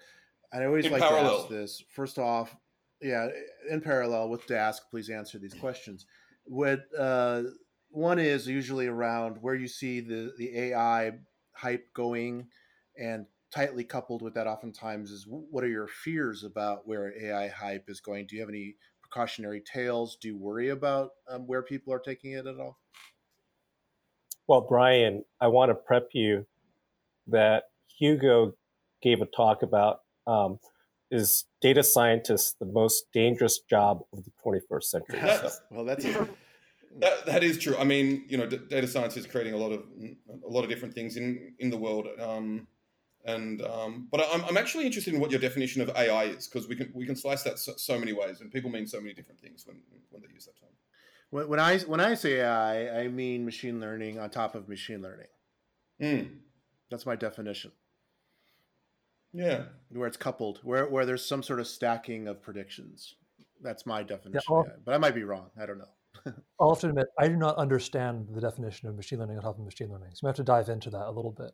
I 0.53 0.65
always 0.65 0.87
in 0.87 0.93
like 0.93 1.03
parallel. 1.03 1.37
to 1.37 1.43
ask 1.43 1.49
this. 1.49 1.83
First 1.91 2.19
off, 2.19 2.55
yeah, 3.01 3.29
in 3.71 3.81
parallel 3.81 4.29
with 4.29 4.47
Dask, 4.47 4.81
please 4.91 5.11
answer 5.11 5.39
these 5.39 5.55
questions. 5.55 6.07
What 6.45 6.85
uh, 6.99 7.43
one 7.91 8.19
is 8.19 8.47
usually 8.47 8.87
around 8.87 9.39
where 9.41 9.55
you 9.55 9.69
see 9.69 10.01
the 10.01 10.33
the 10.39 10.57
AI 10.59 11.13
hype 11.53 11.93
going, 11.93 12.49
and 12.99 13.27
tightly 13.55 13.85
coupled 13.85 14.23
with 14.23 14.35
that 14.35 14.47
oftentimes 14.47 15.11
is 15.11 15.27
what 15.29 15.63
are 15.63 15.69
your 15.69 15.87
fears 15.87 16.45
about 16.45 16.87
where 16.87 17.13
AI 17.21 17.49
hype 17.49 17.89
is 17.89 18.01
going? 18.01 18.27
Do 18.27 18.37
you 18.37 18.43
have 18.43 18.49
any 18.49 18.77
precautionary 19.03 19.61
tales? 19.61 20.17
Do 20.21 20.29
you 20.29 20.37
worry 20.37 20.71
about 20.71 21.11
um, 21.29 21.47
where 21.47 21.63
people 21.63 21.93
are 21.93 22.01
taking 22.01 22.33
it 22.33 22.47
at 22.47 22.59
all? 22.59 22.79
Well, 24.47 24.61
Brian, 24.61 25.25
I 25.41 25.47
want 25.47 25.71
to 25.71 25.75
prep 25.75 26.09
you 26.13 26.45
that 27.27 27.65
Hugo 27.99 28.53
gave 29.03 29.21
a 29.21 29.27
talk 29.27 29.63
about 29.63 30.01
um, 30.27 30.59
is 31.11 31.45
data 31.61 31.83
scientists 31.83 32.55
the 32.59 32.67
most 32.67 33.05
dangerous 33.13 33.61
job 33.69 34.01
of 34.13 34.25
the 34.25 34.31
21st 34.45 34.83
century? 34.83 35.21
well, 35.71 35.85
that's 35.85 36.05
that, 36.99 37.27
that 37.27 37.45
is 37.45 37.59
true. 37.59 37.77
I 37.77 37.85
mean, 37.85 38.25
you 38.29 38.39
know, 38.39 38.47
d- 38.47 38.61
data 38.69 38.87
science 38.87 39.17
is 39.17 39.27
creating 39.27 39.55
a 39.55 39.57
lot 39.57 39.73
of 39.73 39.83
a 40.45 40.49
lot 40.49 40.65
of 40.65 40.71
different 40.71 40.95
things 40.95 41.17
in 41.17 41.55
in 41.59 41.71
the 41.71 41.77
world. 41.77 42.09
Um, 42.21 42.67
and 43.25 43.63
um, 43.63 44.09
but 44.11 44.21
I'm, 44.33 44.45
I'm 44.45 44.57
actually 44.57 44.87
interested 44.87 45.15
in 45.15 45.21
what 45.21 45.31
your 45.31 45.41
definition 45.41 45.83
of 45.83 45.91
AI 45.97 46.25
is 46.25 46.47
because 46.47 46.69
we 46.69 46.77
can 46.77 46.93
we 46.95 47.07
can 47.07 47.17
slice 47.17 47.43
that 47.43 47.59
so, 47.59 47.73
so, 47.77 47.99
many 47.99 48.13
ways, 48.13 48.41
and 48.41 48.51
people 48.53 48.71
mean 48.71 48.87
so 48.87 49.01
many 49.01 49.15
different 49.15 49.41
things 49.41 49.65
when 49.67 49.79
when 50.11 50.23
they 50.23 50.29
use 50.33 50.45
that 50.45 50.59
term. 50.61 50.71
When, 51.31 51.49
when 51.49 51.61
I 51.61 51.79
when 51.81 52.01
I 52.01 52.15
say 52.15 52.41
AI, 52.41 53.03
I 53.03 53.09
mean 53.09 53.45
machine 53.45 53.81
learning 53.81 54.19
on 54.19 54.31
top 54.31 54.55
of 54.55 54.69
machine 54.69 55.03
learning. 55.03 55.29
Mm. 56.01 56.29
That's 56.95 57.07
my 57.07 57.17
definition. 57.17 57.73
Yeah, 59.33 59.65
where 59.91 60.07
it's 60.07 60.17
coupled, 60.17 60.61
where 60.63 60.87
where 60.87 61.05
there's 61.05 61.27
some 61.27 61.43
sort 61.43 61.59
of 61.59 61.67
stacking 61.67 62.29
of 62.29 62.41
predictions. 62.41 63.17
That's 63.61 63.85
my 63.85 64.05
definition. 64.05 64.41
Yeah, 64.49 64.75
but 64.85 64.95
I 64.95 64.99
might 64.99 65.17
be 65.17 65.25
wrong. 65.25 65.51
I 65.61 65.67
don't 65.67 65.79
know. 65.79 65.89
I'll 66.61 66.73
have 66.73 66.83
to 66.83 66.91
admit, 66.91 67.07
I 67.19 67.27
do 67.27 67.35
not 67.35 67.57
understand 67.57 68.29
the 68.33 68.41
definition 68.41 68.89
of 68.89 68.95
machine 68.95 69.19
learning 69.19 69.39
on 69.39 69.43
top 69.43 69.59
of 69.59 69.65
machine 69.65 69.91
learning. 69.91 70.11
So 70.13 70.21
we 70.23 70.29
have 70.29 70.37
to 70.37 70.45
dive 70.45 70.69
into 70.69 70.89
that 70.91 71.09
a 71.09 71.11
little 71.11 71.33
bit. 71.33 71.51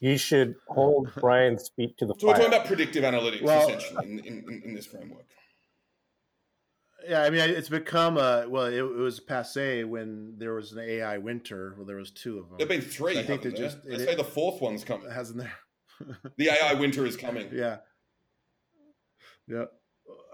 You 0.00 0.18
should 0.18 0.56
hold 0.66 1.12
Brian's 1.20 1.70
feet 1.76 1.96
to 1.98 2.06
the 2.06 2.14
so 2.18 2.26
fire. 2.26 2.28
we're 2.30 2.34
talking 2.42 2.54
about 2.54 2.66
predictive 2.66 3.04
analytics 3.04 3.42
well, 3.42 3.68
essentially 3.68 4.10
in, 4.10 4.18
in, 4.24 4.62
in, 4.64 4.74
this 4.74 4.86
framework. 4.86 5.26
Yeah, 7.08 7.22
I 7.22 7.30
mean, 7.30 7.40
it's 7.40 7.68
become 7.68 8.16
a 8.16 8.46
well. 8.48 8.66
It, 8.66 8.78
it, 8.78 8.82
was 8.82 9.20
passe 9.20 9.84
when 9.84 10.34
there 10.38 10.54
was 10.54 10.72
an 10.72 10.78
AI 10.80 11.18
winter. 11.18 11.74
Well, 11.76 11.86
there 11.86 11.96
was 11.96 12.10
two 12.10 12.38
of 12.38 12.48
them. 12.48 12.58
There've 12.58 12.68
been 12.68 12.80
three. 12.80 13.18
I 13.18 13.22
think 13.22 13.42
they 13.42 13.50
just. 13.50 13.84
They 13.84 13.98
say 13.98 14.14
the 14.14 14.24
fourth 14.24 14.60
one's 14.60 14.84
coming. 14.84 15.10
Hasn't 15.10 15.38
there? 15.38 15.52
the 16.36 16.50
AI 16.50 16.74
winter 16.74 17.04
is 17.06 17.16
coming. 17.16 17.48
Yeah. 17.52 17.78
Yeah. 19.48 19.64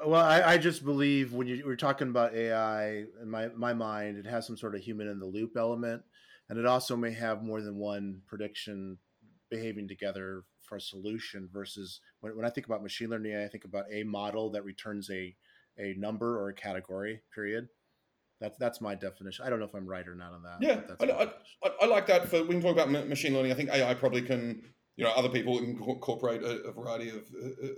Well, 0.07 0.25
I, 0.25 0.43
I 0.43 0.59
just 0.59 0.85
believe 0.85 1.33
when 1.33 1.47
you, 1.47 1.63
we're 1.67 1.77
talking 1.77 2.09
about 2.09 2.35
AI, 2.35 3.05
in 3.21 3.31
my 3.31 3.49
my 3.49 3.75
mind, 3.75 4.19
it 4.19 4.27
has 4.27 4.47
some 4.47 4.57
sort 4.57 4.75
of 4.75 4.81
human 4.81 5.09
in 5.09 5.19
the 5.19 5.27
loop 5.27 5.57
element, 5.57 6.03
and 6.49 6.59
it 6.59 6.67
also 6.67 6.97
may 6.97 7.13
have 7.13 7.43
more 7.43 7.61
than 7.61 7.77
one 7.77 8.23
prediction 8.27 8.99
behaving 9.51 9.89
together 9.89 10.45
for 10.69 10.77
a 10.77 10.81
solution 10.81 11.49
versus 11.53 12.01
when, 12.21 12.37
when 12.37 12.45
I 12.45 12.51
think 12.51 12.67
about 12.67 12.83
machine 12.83 13.11
learning, 13.11 13.37
I 13.37 13.49
think 13.49 13.65
about 13.65 13.87
a 13.91 14.03
model 14.05 14.51
that 14.51 14.65
returns 14.65 15.11
a, 15.11 15.35
a 15.79 15.95
number 15.95 16.39
or 16.39 16.49
a 16.49 16.55
category, 16.55 17.23
period. 17.35 17.69
That's 18.41 18.57
that's 18.59 18.81
my 18.81 18.95
definition. 18.95 19.45
I 19.45 19.51
don't 19.51 19.59
know 19.59 19.65
if 19.65 19.75
I'm 19.75 19.87
right 19.87 20.07
or 20.07 20.15
not 20.15 20.33
on 20.33 20.43
that. 20.43 20.59
Yeah, 20.61 20.81
I, 21.01 21.27
I, 21.65 21.71
I, 21.83 21.87
like 21.87 22.07
that. 22.07 22.29
For 22.29 22.43
we 22.43 22.51
can 22.51 22.61
talk 22.61 22.73
about 22.73 22.91
machine 23.09 23.35
learning. 23.35 23.51
I 23.51 23.55
think 23.55 23.71
AI 23.71 23.95
probably 23.95 24.23
can, 24.23 24.63
you 24.97 25.05
know, 25.05 25.11
other 25.11 25.29
people 25.29 25.59
incorporate 25.59 26.43
a, 26.43 26.63
a 26.63 26.73
variety 26.73 27.09
of, 27.09 27.25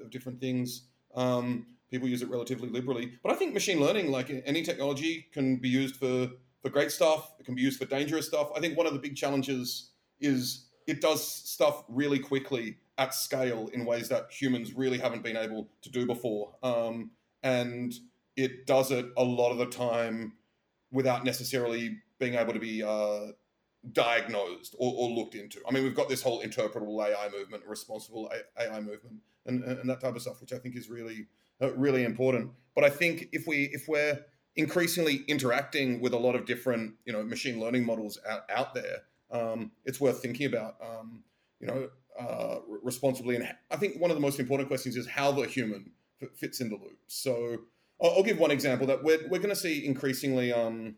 of, 0.02 0.10
different 0.10 0.38
things. 0.38 0.88
Um, 1.14 1.66
people 1.90 2.08
use 2.08 2.20
it 2.20 2.28
relatively 2.28 2.68
liberally, 2.68 3.12
but 3.22 3.32
I 3.32 3.36
think 3.36 3.54
machine 3.54 3.80
learning, 3.80 4.10
like 4.10 4.30
any 4.44 4.62
technology, 4.62 5.28
can 5.32 5.56
be 5.56 5.68
used 5.68 5.96
for 5.96 6.30
for 6.62 6.68
great 6.68 6.90
stuff. 6.90 7.32
It 7.40 7.46
can 7.46 7.54
be 7.54 7.62
used 7.62 7.78
for 7.78 7.86
dangerous 7.86 8.26
stuff. 8.26 8.50
I 8.54 8.60
think 8.60 8.76
one 8.76 8.86
of 8.86 8.92
the 8.92 8.98
big 8.98 9.16
challenges 9.16 9.92
is 10.20 10.66
it 10.86 11.00
does 11.00 11.26
stuff 11.26 11.84
really 11.88 12.18
quickly 12.18 12.76
at 12.98 13.14
scale 13.14 13.70
in 13.72 13.86
ways 13.86 14.10
that 14.10 14.30
humans 14.30 14.74
really 14.74 14.98
haven't 14.98 15.22
been 15.22 15.36
able 15.36 15.70
to 15.80 15.90
do 15.90 16.04
before. 16.04 16.52
Um, 16.62 17.12
and 17.42 17.94
it 18.36 18.66
does 18.66 18.90
it 18.90 19.06
a 19.16 19.24
lot 19.24 19.50
of 19.50 19.58
the 19.58 19.66
time 19.66 20.32
without 20.92 21.24
necessarily 21.24 21.98
being 22.18 22.34
able 22.34 22.52
to 22.52 22.58
be 22.58 22.82
uh, 22.82 23.32
diagnosed 23.92 24.74
or, 24.78 24.92
or, 24.96 25.10
looked 25.10 25.34
into. 25.34 25.60
I 25.66 25.72
mean, 25.72 25.84
we've 25.84 25.94
got 25.94 26.08
this 26.08 26.22
whole 26.22 26.42
interpretable 26.42 27.02
AI 27.02 27.28
movement, 27.30 27.64
responsible 27.66 28.30
AI 28.58 28.80
movement, 28.80 29.16
and, 29.46 29.64
and 29.64 29.88
that 29.88 30.00
type 30.00 30.14
of 30.14 30.22
stuff, 30.22 30.40
which 30.40 30.52
I 30.52 30.58
think 30.58 30.76
is 30.76 30.90
really, 30.90 31.28
uh, 31.62 31.72
really 31.72 32.04
important. 32.04 32.50
But 32.74 32.84
I 32.84 32.90
think 32.90 33.28
if 33.32 33.46
we 33.46 33.70
if 33.72 33.88
we're 33.88 34.20
increasingly 34.56 35.24
interacting 35.28 36.00
with 36.00 36.12
a 36.12 36.18
lot 36.18 36.34
of 36.34 36.44
different, 36.44 36.94
you 37.06 37.12
know, 37.12 37.22
machine 37.22 37.60
learning 37.60 37.86
models 37.86 38.18
out 38.28 38.42
out 38.50 38.74
there, 38.74 39.02
um, 39.30 39.72
it's 39.84 40.00
worth 40.00 40.20
thinking 40.20 40.46
about, 40.46 40.76
um, 40.82 41.22
you 41.60 41.66
know, 41.66 41.88
uh, 42.18 42.58
responsibly. 42.82 43.36
And 43.36 43.48
I 43.70 43.76
think 43.76 43.98
one 44.00 44.10
of 44.10 44.16
the 44.16 44.20
most 44.20 44.38
important 44.38 44.68
questions 44.68 44.96
is 44.96 45.06
how 45.06 45.32
the 45.32 45.46
human 45.46 45.92
fits 46.34 46.60
in 46.60 46.68
the 46.68 46.76
loop. 46.76 46.98
So 47.06 47.58
I'll, 48.02 48.10
I'll 48.10 48.22
give 48.22 48.38
one 48.38 48.50
example 48.50 48.86
that 48.88 49.02
we're 49.02 49.28
we're 49.28 49.38
going 49.38 49.50
to 49.50 49.56
see 49.56 49.86
increasingly. 49.86 50.52
Um, 50.52 50.96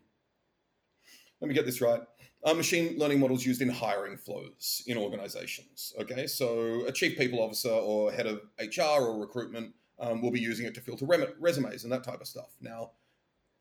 let 1.41 1.49
me 1.49 1.53
get 1.53 1.65
this 1.65 1.81
right 1.81 2.01
uh, 2.43 2.53
machine 2.53 2.97
learning 2.97 3.19
models 3.19 3.45
used 3.45 3.61
in 3.61 3.69
hiring 3.69 4.17
flows 4.17 4.83
in 4.87 4.97
organizations. 4.97 5.93
Okay, 5.99 6.27
so 6.27 6.85
a 6.85 6.91
chief 6.91 7.17
people 7.17 7.39
officer 7.41 7.69
or 7.69 8.11
head 8.11 8.27
of 8.27 8.41
HR 8.59 9.01
or 9.01 9.19
recruitment 9.19 9.73
um, 9.99 10.21
will 10.21 10.31
be 10.31 10.39
using 10.39 10.65
it 10.65 10.73
to 10.75 10.81
filter 10.81 11.05
rem- 11.05 11.33
resumes 11.39 11.83
and 11.83 11.93
that 11.93 12.03
type 12.03 12.19
of 12.19 12.27
stuff. 12.27 12.49
Now, 12.59 12.91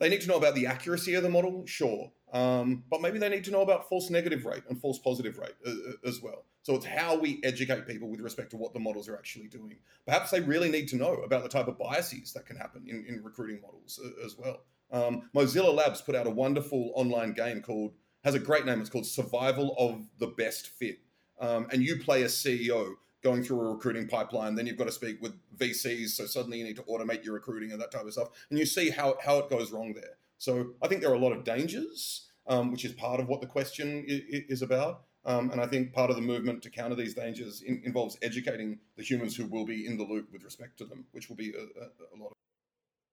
they 0.01 0.09
need 0.09 0.21
to 0.23 0.29
know 0.29 0.37
about 0.37 0.55
the 0.55 0.67
accuracy 0.67 1.15
of 1.15 1.23
the 1.23 1.29
model, 1.29 1.65
sure, 1.67 2.11
um, 2.33 2.85
but 2.91 3.01
maybe 3.01 3.19
they 3.19 3.29
need 3.29 3.45
to 3.45 3.51
know 3.51 3.61
about 3.61 3.89
false 3.89 4.11
negative 4.11 4.45
rate 4.45 4.63
and 4.69 4.81
false 4.81 4.99
positive 4.99 5.39
rate 5.39 5.55
uh, 5.67 5.71
uh 5.71 6.09
as 6.09 6.23
well. 6.23 6.45
So 6.63 6.75
it's 6.75 6.87
how 6.87 7.17
we 7.17 7.41
educate 7.45 7.87
people 7.87 8.09
with 8.09 8.21
respect 8.21 8.51
to 8.53 8.57
what 8.57 8.73
the 8.73 8.81
models 8.81 9.09
are 9.09 9.17
actually 9.17 9.49
doing. 9.49 9.77
Perhaps 10.07 10.31
they 10.31 10.41
really 10.41 10.71
need 10.71 10.89
to 10.89 10.97
know 10.97 11.15
about 11.15 11.43
the 11.43 11.49
type 11.49 11.69
of 11.69 11.79
biases 11.79 12.33
that 12.33 12.47
can 12.47 12.57
happen 12.57 12.85
in, 12.87 13.05
in 13.07 13.23
recruiting 13.23 13.61
models 13.61 14.01
uh, 14.03 14.25
as 14.25 14.37
well. 14.39 14.63
Um, 14.91 15.31
Mozilla 15.35 15.75
Labs 15.75 16.01
put 16.03 16.15
out 16.15 16.27
a 16.27 16.31
wonderful 16.31 16.93
online 16.95 17.33
game 17.33 17.63
called 17.63 17.93
has 18.25 18.35
a 18.35 18.39
great 18.39 18.65
name. 18.65 18.81
It's 18.81 18.91
called 18.91 19.07
Survival 19.07 19.75
of 19.79 20.07
the 20.19 20.29
Best 20.29 20.69
Fit. 20.69 21.01
Um, 21.41 21.67
and 21.73 21.83
you 21.83 21.97
play 21.97 22.23
a 22.23 22.27
CEO 22.27 22.95
going 23.23 23.43
through 23.43 23.61
a 23.61 23.73
recruiting 23.73 24.07
pipeline. 24.07 24.55
Then 24.55 24.67
you've 24.67 24.77
got 24.77 24.87
to 24.87 24.93
speak 24.93 25.21
with 25.21 25.35
VCs. 25.57 26.11
So 26.11 26.27
suddenly 26.27 26.59
you 26.59 26.65
need 26.65 26.77
to 26.77 26.83
automate 26.83 27.25
your 27.25 27.35
recruiting 27.35 27.73
and 27.73 27.81
that 27.81 27.91
type 27.91 28.05
of 28.05 28.13
stuff. 28.13 28.29
And 28.51 28.59
you 28.59 28.67
see 28.67 28.91
how, 28.91 29.17
how 29.25 29.39
it 29.39 29.51
goes 29.51 29.73
wrong 29.73 29.93
there. 29.93 30.17
So 30.43 30.73
I 30.83 30.89
think 30.89 31.03
there 31.03 31.11
are 31.13 31.15
a 31.15 31.21
lot 31.21 31.31
of 31.31 31.45
dangers, 31.45 32.27
um, 32.49 32.73
which 32.73 32.85
is 32.85 32.93
part 32.95 33.21
of 33.21 33.29
what 33.29 33.41
the 33.41 33.47
question 33.47 34.05
is 34.09 34.61
about. 34.61 35.05
Um, 35.25 35.53
and 35.53 35.61
I 35.61 35.69
think 35.69 35.93
part 35.93 36.11
of 36.11 36.17
the 36.17 36.23
movement 36.23 36.63
to 36.63 36.71
counter 36.71 36.97
these 36.97 37.15
dangers 37.15 37.63
in, 37.63 37.81
involves 37.85 38.19
educating 38.23 38.81
the 38.97 39.05
humans 39.05 39.37
who 39.37 39.47
will 39.47 39.65
be 39.65 39.87
in 39.87 39.97
the 39.97 40.03
loop 40.03 40.33
with 40.33 40.43
respect 40.43 40.79
to 40.79 40.85
them, 40.85 41.05
which 41.13 41.29
will 41.29 41.37
be 41.37 41.53
a, 41.53 41.61
a, 41.61 41.85
a 41.85 42.17
lot 42.21 42.33
of. 42.33 42.33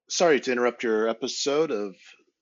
Sorry 0.09 0.39
to 0.39 0.51
interrupt 0.51 0.81
your 0.81 1.07
episode 1.07 1.69
of 1.69 1.93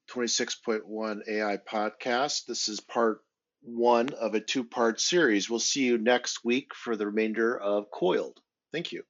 26.1 0.10 1.20
AI 1.28 1.58
podcast. 1.70 2.46
This 2.46 2.70
is 2.70 2.80
part 2.80 3.20
one 3.62 4.08
of 4.14 4.36
a 4.36 4.40
two 4.40 4.64
part 4.64 5.02
series. 5.02 5.50
We'll 5.50 5.60
see 5.60 5.84
you 5.84 5.98
next 5.98 6.46
week 6.46 6.74
for 6.74 6.96
the 6.96 7.08
remainder 7.08 7.60
of 7.60 7.92
Coiled. 7.92 8.40
Thank 8.72 8.94
you. 8.94 9.04